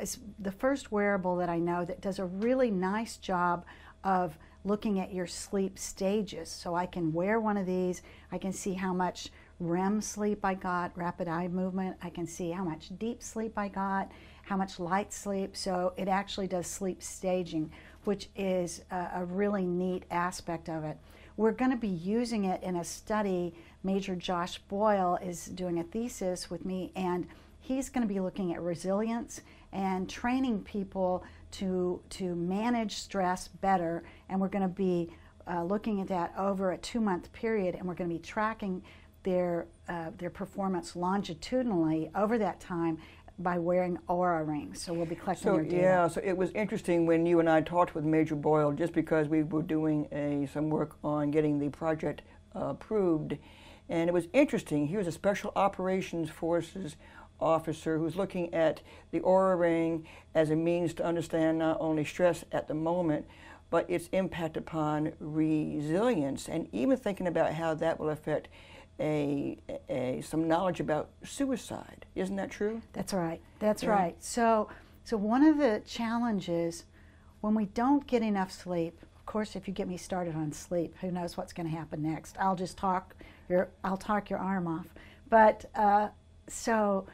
is 0.00 0.18
the 0.38 0.52
first 0.52 0.90
wearable 0.92 1.36
that 1.36 1.48
I 1.48 1.58
know 1.58 1.84
that 1.84 2.00
does 2.00 2.18
a 2.18 2.24
really 2.24 2.70
nice 2.70 3.16
job 3.16 3.64
of 4.04 4.38
looking 4.64 5.00
at 5.00 5.12
your 5.12 5.26
sleep 5.26 5.78
stages. 5.78 6.48
So 6.48 6.74
I 6.74 6.86
can 6.86 7.12
wear 7.12 7.40
one 7.40 7.56
of 7.56 7.66
these. 7.66 8.02
I 8.32 8.38
can 8.38 8.52
see 8.52 8.74
how 8.74 8.92
much 8.92 9.30
REM 9.60 10.00
sleep 10.00 10.44
I 10.44 10.54
got, 10.54 10.96
rapid 10.96 11.28
eye 11.28 11.48
movement. 11.48 11.96
I 12.02 12.10
can 12.10 12.26
see 12.26 12.50
how 12.50 12.64
much 12.64 12.90
deep 12.98 13.22
sleep 13.22 13.58
I 13.58 13.68
got, 13.68 14.10
how 14.42 14.56
much 14.56 14.80
light 14.80 15.12
sleep. 15.12 15.56
So 15.56 15.92
it 15.96 16.08
actually 16.08 16.46
does 16.46 16.66
sleep 16.66 17.02
staging, 17.02 17.70
which 18.04 18.28
is 18.36 18.82
a, 18.90 19.10
a 19.16 19.24
really 19.24 19.66
neat 19.66 20.04
aspect 20.10 20.68
of 20.68 20.84
it. 20.84 20.96
We're 21.36 21.52
going 21.52 21.72
to 21.72 21.76
be 21.76 21.88
using 21.88 22.44
it 22.44 22.62
in 22.62 22.76
a 22.76 22.84
study. 22.84 23.54
Major 23.82 24.14
Josh 24.14 24.58
Boyle 24.58 25.18
is 25.22 25.46
doing 25.46 25.80
a 25.80 25.82
thesis 25.82 26.48
with 26.48 26.64
me, 26.64 26.92
and 26.94 27.26
he's 27.60 27.88
going 27.88 28.06
to 28.06 28.12
be 28.12 28.20
looking 28.20 28.52
at 28.54 28.62
resilience 28.62 29.40
and 29.72 30.08
training 30.08 30.62
people 30.62 31.24
to, 31.58 32.00
to 32.10 32.34
manage 32.34 32.96
stress 32.96 33.48
better. 33.48 34.04
And 34.28 34.40
we're 34.40 34.48
going 34.48 34.62
to 34.62 34.68
be 34.68 35.10
uh, 35.46 35.62
looking 35.64 36.00
at 36.00 36.08
that 36.08 36.32
over 36.38 36.72
a 36.72 36.78
two 36.78 37.00
month 37.00 37.32
period, 37.32 37.74
and 37.74 37.86
we're 37.86 37.94
going 37.94 38.10
to 38.10 38.16
be 38.16 38.22
tracking 38.22 38.82
their, 39.22 39.66
uh, 39.88 40.10
their 40.18 40.30
performance 40.30 40.96
longitudinally 40.96 42.10
over 42.14 42.38
that 42.38 42.60
time 42.60 42.98
by 43.38 43.58
wearing 43.58 43.98
Oura 44.08 44.46
rings. 44.46 44.80
So 44.80 44.92
we'll 44.92 45.06
be 45.06 45.16
collecting 45.16 45.44
so, 45.44 45.56
their 45.56 45.64
data. 45.64 45.76
Yeah, 45.76 46.08
so 46.08 46.20
it 46.22 46.36
was 46.36 46.50
interesting 46.52 47.04
when 47.04 47.26
you 47.26 47.40
and 47.40 47.50
I 47.50 47.62
talked 47.62 47.94
with 47.94 48.04
Major 48.04 48.36
Boyle 48.36 48.72
just 48.72 48.92
because 48.92 49.28
we 49.28 49.42
were 49.42 49.62
doing 49.62 50.06
a, 50.12 50.46
some 50.52 50.70
work 50.70 50.96
on 51.02 51.30
getting 51.30 51.58
the 51.58 51.68
project 51.68 52.22
uh, 52.54 52.66
approved. 52.66 53.36
And 53.88 54.08
it 54.08 54.12
was 54.12 54.28
interesting. 54.32 54.86
He 54.86 54.96
was 54.96 55.06
a 55.06 55.12
Special 55.12 55.52
Operations 55.56 56.30
Forces 56.30 56.96
officer 57.40 57.98
who's 57.98 58.16
looking 58.16 58.52
at 58.54 58.80
the 59.10 59.20
Oura 59.20 59.58
ring 59.58 60.06
as 60.34 60.50
a 60.50 60.56
means 60.56 60.94
to 60.94 61.04
understand 61.04 61.58
not 61.58 61.76
only 61.80 62.04
stress 62.04 62.44
at 62.52 62.68
the 62.68 62.74
moment, 62.74 63.26
but 63.70 63.88
its 63.90 64.08
impact 64.12 64.56
upon 64.56 65.12
resilience, 65.18 66.48
and 66.48 66.68
even 66.72 66.96
thinking 66.96 67.26
about 67.26 67.54
how 67.54 67.74
that 67.74 67.98
will 67.98 68.10
affect 68.10 68.48
a, 69.00 69.58
a 69.88 70.22
some 70.22 70.46
knowledge 70.46 70.78
about 70.78 71.10
suicide. 71.24 72.06
Isn't 72.14 72.36
that 72.36 72.50
true? 72.50 72.82
That's 72.92 73.12
right. 73.12 73.40
That's 73.58 73.82
yeah. 73.82 73.90
right. 73.90 74.16
So, 74.22 74.68
so 75.02 75.16
one 75.16 75.42
of 75.42 75.58
the 75.58 75.82
challenges 75.86 76.84
when 77.40 77.54
we 77.54 77.66
don't 77.66 78.06
get 78.06 78.22
enough 78.22 78.50
sleep. 78.50 78.98
Of 79.16 79.26
course, 79.26 79.56
if 79.56 79.66
you 79.68 79.74
get 79.74 79.88
me 79.88 79.96
started 79.96 80.34
on 80.34 80.52
sleep, 80.52 80.94
who 81.00 81.10
knows 81.10 81.36
what's 81.36 81.52
going 81.52 81.68
to 81.68 81.76
happen 81.76 82.02
next? 82.02 82.36
I'll 82.38 82.56
just 82.56 82.78
talk 82.78 83.14
your 83.48 83.68
I'll 83.82 83.96
talk 83.96 84.30
your 84.30 84.38
arm 84.38 84.66
off. 84.66 84.86
But 85.28 85.64
uh, 85.74 86.08
so 86.48 87.06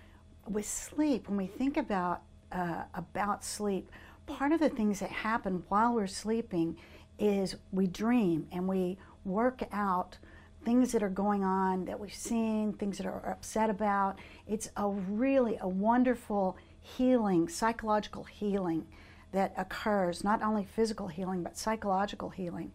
with 0.50 0.66
sleep, 0.66 1.28
when 1.28 1.36
we 1.36 1.46
think 1.46 1.76
about 1.76 2.22
uh, 2.52 2.82
about 2.94 3.44
sleep, 3.44 3.90
part 4.26 4.52
of 4.52 4.58
the 4.60 4.68
things 4.68 5.00
that 5.00 5.10
happen 5.10 5.62
while 5.68 5.94
we're 5.94 6.06
sleeping 6.08 6.76
is 7.18 7.56
we 7.70 7.86
dream 7.86 8.46
and 8.50 8.66
we 8.66 8.98
work 9.24 9.62
out 9.72 10.18
things 10.64 10.92
that 10.92 11.02
are 11.02 11.08
going 11.08 11.44
on 11.44 11.84
that 11.84 11.98
we've 11.98 12.12
seen, 12.12 12.72
things 12.72 12.98
that 12.98 13.06
are 13.06 13.24
upset 13.30 13.70
about. 13.70 14.18
It's 14.48 14.70
a 14.76 14.88
really 14.88 15.58
a 15.60 15.68
wonderful 15.68 16.56
healing, 16.80 17.48
psychological 17.48 18.24
healing 18.24 18.86
that 19.32 19.54
occurs, 19.56 20.24
not 20.24 20.42
only 20.42 20.64
physical 20.64 21.06
healing, 21.06 21.42
but 21.42 21.56
psychological 21.56 22.30
healing. 22.30 22.72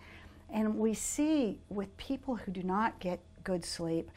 And 0.50 0.78
we 0.78 0.94
see 0.94 1.60
with 1.70 1.96
people 1.98 2.38
who 2.38 2.52
do 2.52 2.64
not 2.64 3.00
get 3.00 3.20
good 3.44 3.66
sleep, 3.66 4.10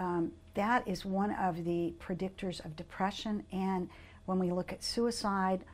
um, 0.00 0.32
that 0.56 0.86
is 0.88 1.04
one 1.04 1.32
of 1.32 1.64
the 1.64 1.94
predictors 2.00 2.64
of 2.64 2.74
depression. 2.76 3.44
And 3.52 3.88
when 4.24 4.38
we 4.38 4.50
look 4.50 4.72
at 4.72 4.82
suicide 4.82 5.64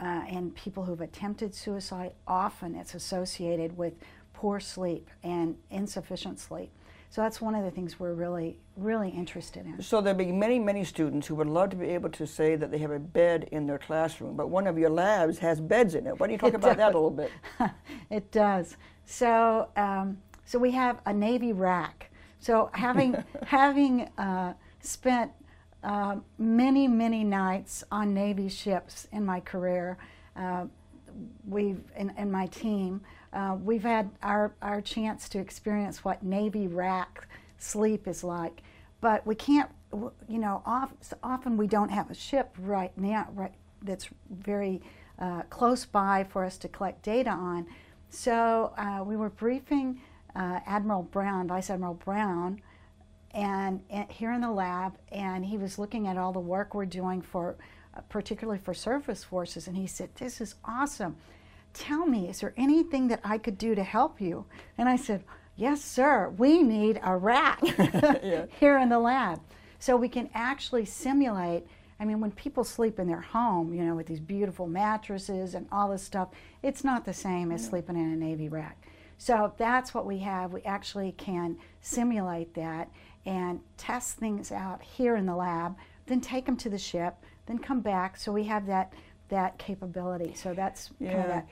uh, 0.00 0.22
and 0.28 0.54
people 0.54 0.84
who've 0.84 1.00
attempted 1.00 1.54
suicide, 1.54 2.12
often 2.26 2.74
it's 2.74 2.94
associated 2.94 3.76
with 3.76 3.94
poor 4.32 4.58
sleep 4.58 5.08
and 5.22 5.56
insufficient 5.70 6.40
sleep. 6.40 6.70
So 7.10 7.20
that's 7.20 7.42
one 7.42 7.54
of 7.54 7.62
the 7.62 7.70
things 7.70 8.00
we're 8.00 8.14
really, 8.14 8.56
really 8.74 9.10
interested 9.10 9.66
in. 9.66 9.82
So 9.82 10.00
there'll 10.00 10.18
be 10.18 10.32
many, 10.32 10.58
many 10.58 10.82
students 10.82 11.26
who 11.26 11.34
would 11.34 11.46
love 11.46 11.68
to 11.70 11.76
be 11.76 11.88
able 11.88 12.08
to 12.08 12.26
say 12.26 12.56
that 12.56 12.70
they 12.70 12.78
have 12.78 12.90
a 12.90 12.98
bed 12.98 13.50
in 13.52 13.66
their 13.66 13.78
classroom, 13.78 14.34
but 14.34 14.48
one 14.48 14.66
of 14.66 14.78
your 14.78 14.88
labs 14.88 15.36
has 15.40 15.60
beds 15.60 15.94
in 15.94 16.06
it. 16.06 16.18
Why 16.18 16.26
don't 16.26 16.32
you 16.32 16.38
talk 16.38 16.48
it 16.48 16.54
about 16.54 16.68
does. 16.68 16.76
that 16.78 16.94
a 16.94 16.98
little 16.98 17.10
bit? 17.10 17.30
it 18.10 18.32
does. 18.32 18.78
So, 19.04 19.68
um, 19.76 20.16
so 20.46 20.58
we 20.58 20.70
have 20.70 21.02
a 21.04 21.12
Navy 21.12 21.52
rack. 21.52 22.10
So 22.42 22.68
having 22.74 23.16
having 23.46 24.02
uh, 24.18 24.52
spent 24.80 25.32
uh, 25.82 26.16
many, 26.38 26.86
many 26.86 27.24
nights 27.24 27.82
on 27.90 28.12
Navy 28.12 28.50
ships 28.50 29.08
in 29.12 29.24
my 29.24 29.40
career, 29.40 29.96
uh, 30.36 30.66
we've 31.48 31.80
in, 31.96 32.12
in 32.18 32.30
my 32.30 32.46
team 32.46 33.00
uh, 33.32 33.56
we've 33.62 33.82
had 33.82 34.10
our, 34.22 34.52
our 34.60 34.80
chance 34.80 35.28
to 35.30 35.38
experience 35.38 36.04
what 36.04 36.22
Navy 36.22 36.66
rack 36.66 37.28
sleep 37.58 38.06
is 38.06 38.22
like, 38.22 38.62
but 39.00 39.26
we 39.26 39.34
can't, 39.34 39.70
you 40.28 40.38
know, 40.38 40.62
off, 40.66 40.92
often 41.22 41.56
we 41.56 41.66
don't 41.66 41.88
have 41.88 42.10
a 42.10 42.14
ship 42.14 42.54
right 42.58 42.96
now 42.98 43.28
right, 43.32 43.54
that's 43.82 44.08
very 44.30 44.82
uh, 45.18 45.42
close 45.48 45.84
by 45.86 46.24
for 46.24 46.44
us 46.44 46.58
to 46.58 46.68
collect 46.68 47.02
data 47.02 47.30
on. 47.30 47.66
So 48.10 48.74
uh, 48.76 49.02
we 49.04 49.16
were 49.16 49.30
briefing 49.30 50.00
uh, 50.34 50.60
Admiral 50.66 51.02
Brown, 51.02 51.48
Vice 51.48 51.70
Admiral 51.70 51.94
Brown, 51.94 52.60
and, 53.32 53.82
and, 53.90 54.10
here 54.10 54.32
in 54.32 54.40
the 54.40 54.50
lab, 54.50 54.94
and 55.10 55.44
he 55.44 55.56
was 55.56 55.78
looking 55.78 56.06
at 56.06 56.18
all 56.18 56.32
the 56.32 56.40
work 56.40 56.74
we're 56.74 56.84
doing 56.84 57.22
for, 57.22 57.56
uh, 57.96 58.00
particularly 58.08 58.58
for 58.58 58.74
surface 58.74 59.24
forces, 59.24 59.66
and 59.66 59.76
he 59.76 59.86
said, 59.86 60.10
"This 60.16 60.40
is 60.40 60.54
awesome." 60.64 61.16
Tell 61.74 62.04
me, 62.04 62.28
is 62.28 62.40
there 62.40 62.52
anything 62.56 63.08
that 63.08 63.20
I 63.24 63.38
could 63.38 63.56
do 63.56 63.74
to 63.74 63.82
help 63.82 64.20
you? 64.20 64.44
And 64.76 64.88
I 64.88 64.96
said, 64.96 65.24
Yes, 65.56 65.82
sir, 65.82 66.32
we 66.36 66.62
need 66.62 67.00
a 67.02 67.16
rack 67.16 67.60
here 68.60 68.78
in 68.78 68.88
the 68.88 68.98
lab. 68.98 69.40
So 69.78 69.96
we 69.96 70.08
can 70.08 70.30
actually 70.34 70.84
simulate. 70.84 71.66
I 72.00 72.04
mean, 72.04 72.20
when 72.20 72.32
people 72.32 72.64
sleep 72.64 72.98
in 72.98 73.06
their 73.06 73.20
home, 73.20 73.74
you 73.74 73.84
know, 73.84 73.94
with 73.94 74.06
these 74.06 74.20
beautiful 74.20 74.66
mattresses 74.66 75.54
and 75.54 75.66
all 75.70 75.90
this 75.90 76.02
stuff, 76.02 76.28
it's 76.62 76.84
not 76.84 77.04
the 77.04 77.12
same 77.12 77.52
as 77.52 77.64
sleeping 77.64 77.96
in 77.96 78.12
a 78.12 78.16
Navy 78.16 78.48
rack. 78.48 78.86
So 79.22 79.52
that's 79.56 79.94
what 79.94 80.04
we 80.04 80.18
have. 80.18 80.52
We 80.52 80.62
actually 80.62 81.12
can 81.12 81.56
simulate 81.80 82.54
that 82.54 82.90
and 83.24 83.60
test 83.76 84.16
things 84.16 84.50
out 84.50 84.82
here 84.82 85.14
in 85.14 85.26
the 85.26 85.36
lab, 85.36 85.76
then 86.06 86.20
take 86.20 86.44
them 86.44 86.56
to 86.56 86.68
the 86.68 86.76
ship, 86.76 87.14
then 87.46 87.58
come 87.60 87.82
back. 87.82 88.16
So 88.16 88.32
we 88.32 88.42
have 88.44 88.66
that 88.66 88.92
that 89.28 89.58
capability. 89.58 90.34
So 90.34 90.54
that's 90.54 90.90
yeah. 90.98 91.42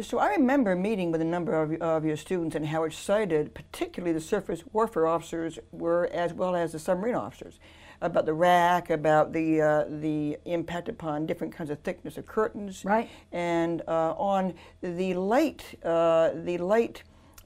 So 0.00 0.18
I 0.18 0.30
remember 0.30 0.74
meeting 0.74 1.12
with 1.12 1.20
a 1.20 1.26
number 1.26 1.52
of, 1.52 1.74
of 1.82 2.06
your 2.06 2.16
students 2.16 2.56
and 2.56 2.64
how 2.64 2.84
excited, 2.84 3.54
particularly 3.54 4.14
the 4.14 4.22
surface 4.22 4.62
warfare 4.72 5.06
officers 5.06 5.58
were, 5.70 6.06
as 6.06 6.32
well 6.32 6.56
as 6.56 6.72
the 6.72 6.78
submarine 6.78 7.14
officers, 7.14 7.60
about 8.00 8.24
the 8.24 8.32
rack, 8.32 8.88
about 8.88 9.34
the 9.34 9.60
uh, 9.60 9.84
the 9.86 10.38
impact 10.46 10.88
upon 10.88 11.26
different 11.26 11.54
kinds 11.54 11.68
of 11.68 11.78
thickness 11.80 12.16
of 12.16 12.24
curtains, 12.24 12.86
right, 12.86 13.10
and 13.32 13.82
uh, 13.86 14.14
on 14.16 14.54
the 14.80 15.12
light, 15.12 15.78
uh, 15.84 16.30
the 16.32 16.56
light 16.56 17.02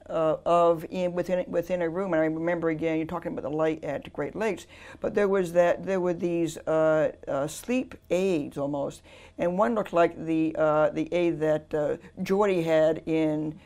uh, 0.09 0.37
of 0.45 0.85
in, 0.89 1.13
within 1.13 1.45
within 1.47 1.81
a 1.81 1.89
room. 1.89 2.13
And 2.13 2.21
I 2.21 2.25
remember 2.25 2.69
again 2.69 2.97
you're 2.97 3.07
talking 3.07 3.31
about 3.31 3.43
the 3.43 3.55
light 3.55 3.83
at 3.83 4.03
the 4.03 4.09
Great 4.09 4.35
Lakes, 4.35 4.67
but 4.99 5.13
there 5.13 5.27
was 5.27 5.53
that 5.53 5.85
there 5.85 5.99
were 5.99 6.13
these 6.13 6.57
uh, 6.57 7.11
uh, 7.27 7.47
sleep 7.47 7.95
aids 8.09 8.57
almost, 8.57 9.01
and 9.37 9.57
one 9.57 9.75
looked 9.75 9.93
like 9.93 10.25
the 10.25 10.55
uh, 10.57 10.89
the 10.89 11.13
aid 11.13 11.39
that 11.39 11.73
uh, 11.73 11.97
Geordi 12.21 12.63
had 12.63 13.03
in. 13.05 13.59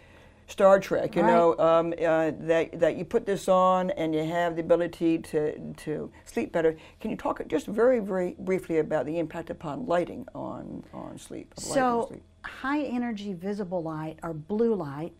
Star 0.50 0.80
Trek, 0.80 1.14
you 1.18 1.24
right. 1.24 1.28
know, 1.28 1.60
um, 1.60 1.94
uh, 2.02 2.32
that 2.40 2.80
that 2.80 2.96
you 2.96 3.04
put 3.04 3.26
this 3.26 3.50
on 3.50 3.92
and 3.92 4.16
you 4.16 4.24
have 4.24 4.56
the 4.56 4.62
ability 4.62 5.18
to 5.18 5.74
to 5.74 6.10
sleep 6.24 6.54
better. 6.54 6.78
Can 7.02 7.12
you 7.12 7.18
talk 7.18 7.46
just 7.50 7.68
very 7.68 8.00
very 8.00 8.34
briefly 8.40 8.80
about 8.80 9.06
the 9.06 9.20
impact 9.20 9.50
upon 9.50 9.88
lighting 9.88 10.26
on 10.34 10.86
on 10.94 11.18
sleep? 11.18 11.54
So, 11.58 12.06
sleep? 12.08 12.24
high 12.46 12.84
energy 12.84 13.34
visible 13.34 13.84
light 13.84 14.20
or 14.24 14.34
blue 14.34 14.74
light 14.74 15.14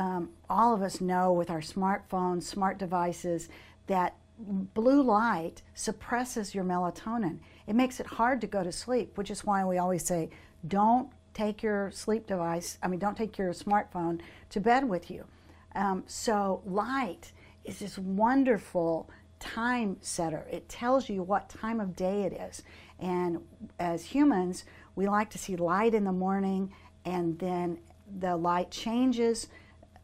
um, 0.00 0.30
all 0.48 0.74
of 0.74 0.80
us 0.80 1.02
know 1.02 1.30
with 1.30 1.50
our 1.50 1.60
smartphones, 1.60 2.44
smart 2.44 2.78
devices, 2.78 3.50
that 3.86 4.16
blue 4.38 5.02
light 5.02 5.60
suppresses 5.74 6.54
your 6.54 6.64
melatonin. 6.64 7.38
It 7.66 7.74
makes 7.74 8.00
it 8.00 8.06
hard 8.06 8.40
to 8.40 8.46
go 8.46 8.64
to 8.64 8.72
sleep, 8.72 9.18
which 9.18 9.30
is 9.30 9.44
why 9.44 9.62
we 9.62 9.76
always 9.76 10.02
say 10.02 10.30
don't 10.66 11.10
take 11.34 11.62
your 11.62 11.90
sleep 11.90 12.26
device, 12.26 12.78
I 12.82 12.88
mean, 12.88 12.98
don't 12.98 13.16
take 13.16 13.36
your 13.36 13.52
smartphone 13.52 14.20
to 14.48 14.58
bed 14.58 14.88
with 14.88 15.10
you. 15.10 15.26
Um, 15.74 16.04
so, 16.06 16.62
light 16.64 17.32
is 17.66 17.78
this 17.78 17.98
wonderful 17.98 19.10
time 19.38 19.98
setter. 20.00 20.46
It 20.50 20.68
tells 20.70 21.10
you 21.10 21.22
what 21.22 21.50
time 21.50 21.78
of 21.78 21.94
day 21.94 22.22
it 22.22 22.32
is. 22.32 22.62
And 22.98 23.40
as 23.78 24.06
humans, 24.06 24.64
we 24.96 25.06
like 25.06 25.28
to 25.30 25.38
see 25.38 25.56
light 25.56 25.94
in 25.94 26.04
the 26.04 26.12
morning, 26.12 26.72
and 27.04 27.38
then 27.38 27.78
the 28.18 28.36
light 28.36 28.70
changes. 28.70 29.48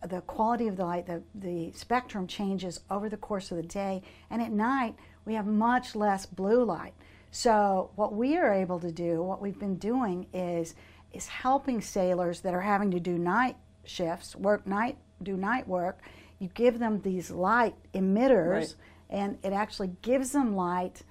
The 0.06 0.20
quality 0.20 0.68
of 0.68 0.76
the 0.76 0.84
light, 0.84 1.06
the, 1.06 1.22
the 1.34 1.72
spectrum 1.72 2.26
changes 2.26 2.80
over 2.90 3.08
the 3.08 3.16
course 3.16 3.50
of 3.50 3.56
the 3.56 3.62
day, 3.62 4.02
and 4.30 4.40
at 4.40 4.52
night 4.52 4.94
we 5.24 5.34
have 5.34 5.46
much 5.46 5.96
less 5.96 6.26
blue 6.26 6.64
light. 6.64 6.94
So, 7.30 7.90
what 7.96 8.14
we 8.14 8.36
are 8.36 8.52
able 8.52 8.78
to 8.80 8.92
do, 8.92 9.22
what 9.22 9.42
we've 9.42 9.58
been 9.58 9.76
doing, 9.76 10.26
is 10.32 10.74
is 11.12 11.26
helping 11.26 11.80
sailors 11.80 12.40
that 12.40 12.54
are 12.54 12.60
having 12.60 12.90
to 12.90 13.00
do 13.00 13.18
night 13.18 13.56
shifts, 13.84 14.36
work 14.36 14.66
night, 14.66 14.98
do 15.22 15.36
night 15.36 15.66
work. 15.66 16.00
You 16.38 16.48
give 16.54 16.78
them 16.78 17.00
these 17.00 17.30
light 17.30 17.74
emitters, 17.94 18.54
right. 18.54 18.74
and 19.10 19.38
it 19.42 19.52
actually 19.52 19.92
gives 20.02 20.32
them 20.32 20.54
light 20.54 21.02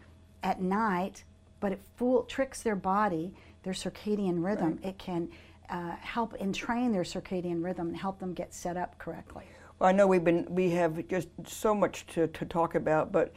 at 0.44 0.62
night, 0.62 1.24
but 1.60 1.72
it 1.72 1.82
fool 1.96 2.24
tricks 2.24 2.62
their 2.62 2.76
body, 2.76 3.34
their 3.64 3.74
circadian 3.74 4.44
rhythm. 4.44 4.80
Right. 4.84 4.90
It 4.90 4.98
can 5.00 5.30
uh, 5.70 5.96
help 5.98 6.36
entrain 6.40 6.92
their 6.92 7.04
circadian 7.04 7.64
rhythm 7.64 7.88
and 7.88 7.98
help 7.98 8.20
them 8.20 8.34
get 8.34 8.54
set 8.54 8.78
up 8.78 8.98
correctly. 8.98 9.46
Well, 9.80 9.90
I 9.90 9.92
know 9.92 10.08
we've 10.08 10.24
been 10.24 10.46
we 10.50 10.70
have 10.72 11.08
just 11.08 11.28
so 11.46 11.76
much 11.76 12.06
to, 12.08 12.28
to 12.28 12.46
talk 12.46 12.76
about, 12.76 13.12
but 13.12 13.34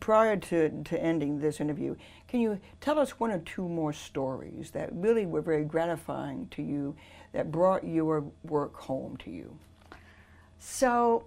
prior 0.00 0.36
to, 0.36 0.82
to 0.84 1.02
ending 1.02 1.38
this 1.38 1.60
interview, 1.60 1.96
can 2.28 2.40
you 2.40 2.60
tell 2.80 2.98
us 2.98 3.18
one 3.18 3.30
or 3.30 3.38
two 3.38 3.68
more 3.68 3.92
stories 3.92 4.70
that 4.72 4.90
really 4.92 5.26
were 5.26 5.40
very 5.40 5.64
gratifying 5.64 6.48
to 6.48 6.62
you 6.62 6.94
that 7.32 7.50
brought 7.50 7.84
your 7.84 8.24
work 8.44 8.76
home 8.76 9.16
to 9.18 9.30
you? 9.30 9.58
So, 10.58 11.24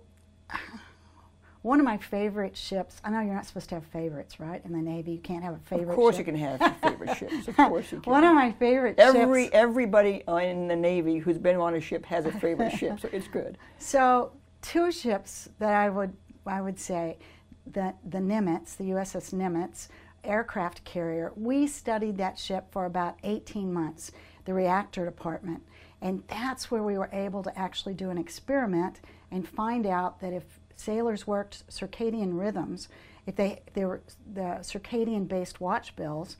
one 1.62 1.80
of 1.80 1.86
my 1.86 1.98
favorite 1.98 2.56
ships, 2.56 3.02
I 3.04 3.10
know 3.10 3.20
you're 3.20 3.34
not 3.34 3.46
supposed 3.46 3.70
to 3.70 3.76
have 3.76 3.86
favorites, 3.86 4.40
right? 4.40 4.62
In 4.64 4.72
the 4.72 4.80
Navy, 4.80 5.12
you 5.12 5.20
can't 5.20 5.44
have 5.44 5.56
a 5.56 5.60
favorite 5.60 5.86
ship. 5.86 5.90
Of 5.90 5.96
course 5.96 6.16
ship. 6.16 6.28
you 6.28 6.34
can 6.34 6.42
have 6.42 6.78
favorite 6.78 7.18
ships. 7.18 7.48
Of 7.50 7.56
course 7.58 7.92
you 7.92 8.00
can. 8.00 8.12
One 8.12 8.24
of 8.24 8.34
my 8.34 8.52
favorite 8.54 8.98
Every, 8.98 9.46
ships. 9.46 9.56
Everybody 9.56 10.24
in 10.28 10.68
the 10.70 10.76
Navy 10.76 11.18
who's 11.18 11.38
been 11.38 11.58
on 11.58 11.76
a 11.76 11.82
ship 11.82 12.06
has 12.06 12.26
a 12.26 12.32
favorite 12.32 12.72
ship, 12.72 13.02
so 13.02 13.10
it's 13.12 13.28
good. 13.28 13.58
So, 13.82 14.34
two 14.62 14.92
ships 14.92 15.50
that 15.60 15.74
I 15.74 15.90
would, 15.90 16.14
I 16.46 16.62
would 16.62 16.80
say, 16.80 17.18
the, 17.66 17.94
the 18.08 18.20
Nimitz, 18.20 18.76
the 18.78 18.86
USS 18.92 19.34
Nimitz 19.34 19.88
aircraft 20.24 20.84
carrier, 20.84 21.32
we 21.36 21.66
studied 21.66 22.18
that 22.18 22.38
ship 22.38 22.66
for 22.72 22.86
about 22.86 23.18
18 23.24 23.72
months, 23.72 24.12
the 24.46 24.54
reactor 24.54 25.06
department. 25.06 25.64
And 26.02 26.24
that's 26.28 26.70
where 26.72 26.84
we 26.84 26.98
were 26.98 27.10
able 27.12 27.44
to 27.44 27.58
actually 27.58 27.94
do 27.94 28.10
an 28.10 28.18
experiment 28.18 29.00
and 29.32 29.48
find 29.48 29.86
out 29.86 30.20
that 30.22 30.34
if 30.34 30.59
sailors 30.80 31.28
worked 31.28 31.68
circadian 31.70 32.40
rhythms, 32.40 32.88
if 33.26 33.36
they, 33.36 33.62
they 33.74 33.86
were 33.86 34.02
the 34.34 34.60
circadian 34.62 35.28
based 35.28 35.62
watch 35.62 35.96
bills, 35.96 36.38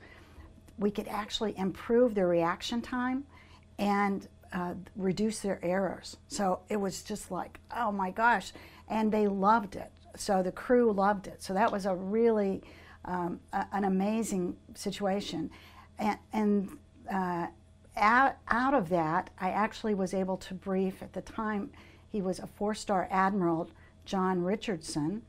we 0.78 0.90
could 0.90 1.08
actually 1.08 1.56
improve 1.58 2.14
their 2.14 2.28
reaction 2.28 2.80
time 2.80 3.24
and 3.78 4.28
uh, 4.52 4.74
reduce 4.96 5.40
their 5.40 5.60
errors. 5.62 6.16
So 6.28 6.60
it 6.68 6.76
was 6.76 7.02
just 7.02 7.30
like, 7.30 7.60
oh 7.76 7.92
my 7.92 8.10
gosh. 8.10 8.52
And 8.88 9.12
they 9.12 9.28
loved 9.28 9.76
it 9.76 9.92
so 10.16 10.42
the 10.42 10.52
crew 10.52 10.92
loved 10.92 11.26
it. 11.26 11.42
So 11.42 11.54
that 11.54 11.70
was 11.70 11.86
a 11.86 11.94
really 11.94 12.62
um, 13.04 13.40
a, 13.52 13.66
an 13.72 13.84
amazing 13.84 14.56
situation, 14.74 15.50
and, 15.98 16.18
and 16.32 16.68
uh, 17.12 17.46
out, 17.96 18.36
out 18.48 18.74
of 18.74 18.88
that, 18.90 19.30
I 19.40 19.50
actually 19.50 19.94
was 19.94 20.12
able 20.12 20.36
to 20.38 20.54
brief 20.54 21.02
at 21.02 21.12
the 21.14 21.22
time. 21.22 21.70
He 22.12 22.20
was 22.20 22.38
a 22.38 22.46
four-star 22.46 23.08
admiral, 23.10 23.70
John 24.04 24.42
Richardson, 24.42 25.22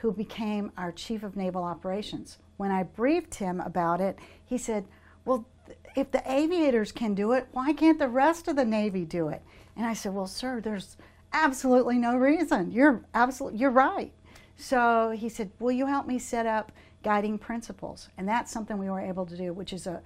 who 0.00 0.12
became 0.12 0.72
our 0.76 0.92
chief 0.92 1.22
of 1.22 1.36
naval 1.36 1.62
operations. 1.62 2.38
When 2.56 2.70
I 2.70 2.82
briefed 2.82 3.36
him 3.36 3.60
about 3.60 4.00
it, 4.00 4.18
he 4.44 4.58
said, 4.58 4.86
"Well, 5.24 5.46
if 5.94 6.10
the 6.10 6.22
aviators 6.30 6.92
can 6.92 7.14
do 7.14 7.32
it, 7.32 7.48
why 7.52 7.72
can't 7.72 7.98
the 7.98 8.08
rest 8.08 8.48
of 8.48 8.56
the 8.56 8.64
Navy 8.64 9.04
do 9.04 9.28
it?" 9.28 9.42
And 9.76 9.86
I 9.86 9.94
said, 9.94 10.14
"Well, 10.14 10.26
sir, 10.26 10.60
there's 10.60 10.96
absolutely 11.32 11.98
no 11.98 12.16
reason. 12.16 12.70
You're 12.70 13.04
absolutely 13.14 13.58
you're 13.58 13.70
right. 13.70 14.12
So 14.56 15.10
he 15.10 15.28
said, 15.28 15.50
"Will 15.58 15.72
you 15.72 15.86
help 15.86 16.06
me 16.06 16.18
set 16.18 16.46
up 16.46 16.70
guiding 17.02 17.38
principles?" 17.38 18.08
And 18.16 18.28
that's 18.28 18.52
something 18.52 18.78
we 18.78 18.90
were 18.90 19.00
able 19.00 19.26
to 19.26 19.36
do, 19.36 19.52
which 19.52 19.72
is 19.72 19.86
a 19.86 20.02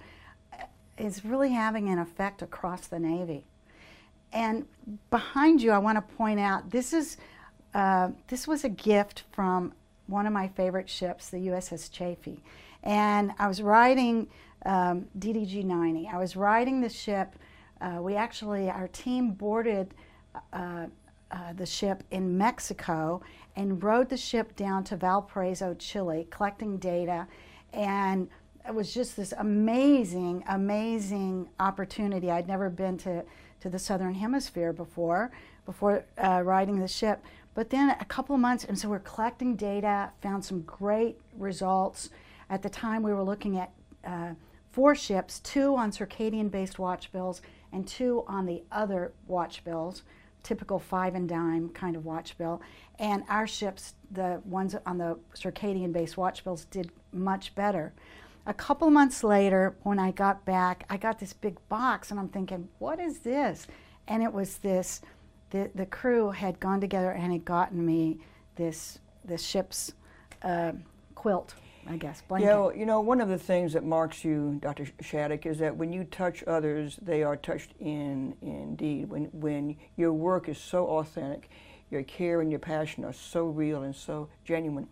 is 0.97 1.23
really 1.23 1.51
having 1.51 1.87
an 1.87 1.97
effect 1.97 2.41
across 2.41 2.87
the 2.87 2.99
Navy. 2.99 3.45
And 4.33 4.67
behind 5.09 5.61
you, 5.61 5.71
I 5.71 5.77
want 5.77 5.95
to 5.95 6.15
point 6.15 6.39
out 6.39 6.69
this 6.69 6.93
is 6.93 7.17
uh, 7.73 8.09
this 8.27 8.47
was 8.47 8.63
a 8.63 8.69
gift 8.69 9.23
from 9.31 9.73
one 10.07 10.25
of 10.25 10.33
my 10.33 10.47
favorite 10.47 10.89
ships, 10.89 11.29
the 11.29 11.37
USS 11.37 11.91
Chaffee. 11.91 12.43
And 12.83 13.33
I 13.37 13.47
was 13.47 13.61
riding 13.61 14.27
um, 14.65 15.07
DDG 15.17 15.63
90. 15.63 16.09
I 16.11 16.17
was 16.17 16.35
riding 16.35 16.81
the 16.81 16.89
ship. 16.89 17.35
Uh, 17.79 17.99
we 18.01 18.15
actually, 18.15 18.69
our 18.69 18.87
team 18.87 19.31
boarded 19.31 19.93
uh, 20.53 20.87
uh, 21.31 21.53
the 21.53 21.65
ship 21.65 22.03
in 22.11 22.37
Mexico 22.37 23.21
and 23.55 23.83
rode 23.83 24.09
the 24.09 24.17
ship 24.17 24.55
down 24.55 24.83
to 24.85 24.95
Valparaiso, 24.95 25.75
Chile, 25.75 26.27
collecting 26.31 26.77
data. 26.77 27.27
And 27.73 28.29
it 28.67 28.73
was 28.73 28.93
just 28.93 29.15
this 29.15 29.33
amazing, 29.37 30.43
amazing 30.49 31.49
opportunity. 31.59 32.31
I'd 32.31 32.47
never 32.47 32.69
been 32.69 32.97
to, 32.99 33.23
to 33.61 33.69
the 33.69 33.79
Southern 33.79 34.15
Hemisphere 34.15 34.73
before, 34.73 35.31
before 35.65 36.05
uh, 36.17 36.41
riding 36.43 36.79
the 36.79 36.87
ship. 36.87 37.23
But 37.59 37.71
then 37.71 37.89
a 37.89 38.05
couple 38.05 38.35
of 38.35 38.39
months, 38.39 38.63
and 38.63 38.79
so 38.79 38.87
we're 38.87 38.99
collecting 38.99 39.57
data, 39.57 40.11
found 40.21 40.45
some 40.45 40.61
great 40.61 41.19
results. 41.37 42.09
At 42.49 42.61
the 42.61 42.69
time, 42.69 43.03
we 43.03 43.13
were 43.13 43.21
looking 43.21 43.57
at 43.57 43.73
uh, 44.05 44.29
four 44.71 44.95
ships 44.95 45.41
two 45.41 45.75
on 45.75 45.91
circadian 45.91 46.49
based 46.49 46.79
watch 46.79 47.11
bills 47.11 47.41
and 47.73 47.85
two 47.85 48.23
on 48.27 48.45
the 48.45 48.63
other 48.71 49.11
watch 49.27 49.65
bills 49.65 50.03
typical 50.41 50.79
five 50.79 51.15
and 51.15 51.27
dime 51.27 51.67
kind 51.67 51.97
of 51.97 52.05
watch 52.05 52.37
bill. 52.37 52.61
And 52.97 53.25
our 53.27 53.45
ships, 53.45 53.95
the 54.09 54.41
ones 54.45 54.77
on 54.85 54.97
the 54.97 55.19
circadian 55.35 55.91
based 55.91 56.15
watch 56.15 56.45
bills, 56.45 56.63
did 56.63 56.93
much 57.11 57.55
better. 57.55 57.91
A 58.45 58.53
couple 58.53 58.89
months 58.89 59.21
later, 59.21 59.75
when 59.83 59.99
I 59.99 60.11
got 60.11 60.45
back, 60.45 60.85
I 60.89 60.95
got 60.95 61.19
this 61.19 61.33
big 61.33 61.57
box 61.67 62.09
and 62.09 62.21
I'm 62.21 62.29
thinking, 62.29 62.69
what 62.77 63.01
is 63.01 63.19
this? 63.19 63.67
And 64.07 64.23
it 64.23 64.31
was 64.31 64.59
this 64.59 65.01
the, 65.51 65.69
the 65.75 65.85
crew 65.85 66.31
had 66.31 66.59
gone 66.59 66.81
together 66.81 67.11
and 67.11 67.31
had 67.31 67.45
gotten 67.45 67.85
me 67.85 68.19
this, 68.55 68.99
this 69.23 69.43
ship's 69.43 69.93
uh, 70.43 70.73
quilt 71.15 71.55
I 71.89 71.97
guess. 71.97 72.21
Blanket. 72.21 72.45
Yeah, 72.45 72.55
well, 72.59 72.75
you 72.75 72.85
know, 72.85 73.01
one 73.01 73.19
of 73.19 73.29
the 73.29 73.37
things 73.37 73.73
that 73.73 73.83
marks 73.83 74.23
you, 74.23 74.59
Dr. 74.61 74.87
Shattuck, 75.01 75.47
is 75.47 75.57
that 75.57 75.75
when 75.75 75.91
you 75.91 76.03
touch 76.03 76.43
others, 76.45 76.99
they 77.01 77.23
are 77.23 77.35
touched 77.35 77.71
in 77.79 78.35
indeed. 78.41 79.09
When 79.09 79.25
when 79.25 79.75
your 79.95 80.13
work 80.13 80.47
is 80.47 80.59
so 80.59 80.85
authentic, 80.87 81.49
your 81.89 82.03
care 82.03 82.41
and 82.41 82.51
your 82.51 82.59
passion 82.59 83.03
are 83.05 83.13
so 83.13 83.45
real 83.45 83.81
and 83.81 83.95
so 83.95 84.29
genuine. 84.43 84.87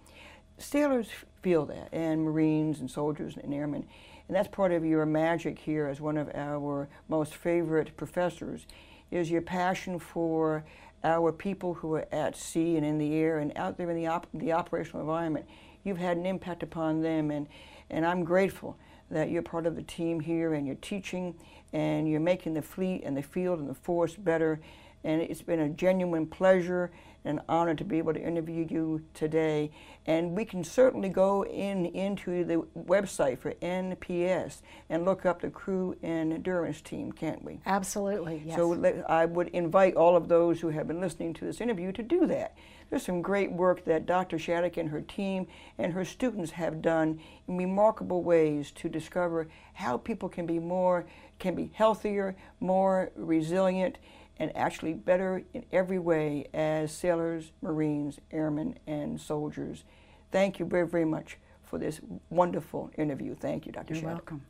Sailors 0.58 1.10
feel 1.44 1.68
that, 1.68 1.90
and 1.92 2.24
Marines 2.24 2.80
and 2.80 2.90
soldiers 2.90 3.38
and 3.38 3.54
airmen, 3.54 3.86
and 4.28 4.36
that's 4.36 4.48
part 4.48 4.72
of 4.72 4.84
your 4.84 5.06
magic 5.06 5.60
here 5.60 5.88
as 5.88 6.02
one 6.02 6.18
of 6.18 6.32
our 6.34 6.90
most 7.08 7.36
favorite 7.36 7.96
professors, 7.96 8.66
is 9.12 9.30
your 9.30 9.42
passion 9.42 10.00
for 10.00 10.64
our 11.04 11.32
people 11.32 11.76
who 11.76 11.94
are 11.94 12.08
at 12.12 12.36
sea 12.36 12.76
and 12.76 12.86
in 12.86 12.98
the 12.98 13.16
air 13.16 13.40
and 13.40 13.52
out 13.56 13.78
there 13.78 13.90
in 13.90 13.96
the, 13.96 14.08
op- 14.08 14.28
the 14.34 14.52
operational 14.52 15.02
environment 15.02 15.46
you've 15.88 15.98
had 15.98 16.18
an 16.18 16.26
impact 16.26 16.62
upon 16.62 17.02
them. 17.02 17.32
And, 17.32 17.48
and 17.90 18.06
I'm 18.06 18.24
grateful 18.24 18.78
that 19.10 19.30
you're 19.30 19.42
part 19.42 19.66
of 19.66 19.76
the 19.76 19.84
team 19.84 20.20
here 20.20 20.54
and 20.54 20.68
you're 20.68 20.76
teaching 20.76 21.34
and 21.74 22.10
you're 22.10 22.20
making 22.20 22.54
the 22.54 22.62
fleet 22.62 23.04
and 23.04 23.16
the 23.16 23.24
field 23.24 23.60
and 23.60 23.70
the 23.70 23.74
force 23.74 24.16
better. 24.16 24.60
And 25.04 25.22
it's 25.22 25.42
been 25.42 25.62
a 25.62 25.70
genuine 25.70 26.28
pleasure 26.28 26.92
and 27.28 27.42
honor 27.50 27.76
to 27.76 27.84
be 27.84 27.98
able 27.98 28.14
to 28.14 28.22
interview 28.22 28.66
you 28.70 29.04
today. 29.14 29.70
And 30.06 30.36
we 30.36 30.46
can 30.46 30.64
certainly 30.64 31.10
go 31.10 31.44
in 31.44 31.86
into 31.88 32.46
the 32.46 32.66
website 32.78 33.40
for 33.40 33.54
NPS 33.56 34.62
and 34.90 35.04
look 35.04 35.26
up 35.26 35.42
the 35.42 35.50
crew 35.50 35.96
and 36.02 36.32
endurance 36.32 36.80
team, 36.80 37.12
can't 37.12 37.44
we? 37.44 37.60
Absolutely, 37.66 38.44
yes. 38.46 38.56
So 38.56 39.04
I 39.10 39.26
would 39.26 39.50
invite 39.50 39.96
all 39.96 40.16
of 40.16 40.30
those 40.30 40.62
who 40.62 40.70
have 40.70 40.88
been 40.88 41.02
listening 41.02 41.34
to 41.36 41.46
this 41.46 41.60
interview 41.60 41.92
to 41.92 42.02
do 42.02 42.26
that. 42.28 42.56
There's 42.90 43.04
some 43.04 43.22
great 43.22 43.52
work 43.52 43.84
that 43.84 44.06
Dr. 44.06 44.40
Shattuck 44.40 44.78
and 44.78 44.90
her 44.90 45.02
team 45.02 45.48
and 45.78 45.92
her 45.92 46.06
students 46.06 46.52
have 46.52 46.82
done 46.82 47.20
in 47.46 47.58
remarkable 47.58 48.24
ways 48.24 48.72
to 48.72 48.88
discover 48.88 49.50
how 49.74 49.98
people 49.98 50.30
can 50.30 50.46
be 50.46 50.60
more, 50.60 51.06
can 51.38 51.54
be 51.54 51.70
healthier, 51.74 52.38
more 52.62 53.12
resilient, 53.18 53.98
and 54.40 54.56
actually 54.56 54.94
better 54.94 55.44
in 55.54 55.66
every 55.72 56.00
way 56.00 56.48
as 56.54 56.92
sailors, 56.92 57.52
Marines, 57.62 58.20
airmen, 58.32 58.78
and 58.88 59.20
soldiers. 59.20 59.84
Thank 60.32 60.60
you 60.60 60.66
very, 60.66 60.88
very 60.88 61.06
much 61.06 61.38
for 61.64 61.78
this 61.78 62.00
wonderful 62.30 62.92
interview. 62.98 63.36
Thank 63.36 63.66
you, 63.66 63.72
Dr. 63.72 63.94
You're 63.94 64.04
Shattuck. 64.04 64.32
welcome. 64.32 64.46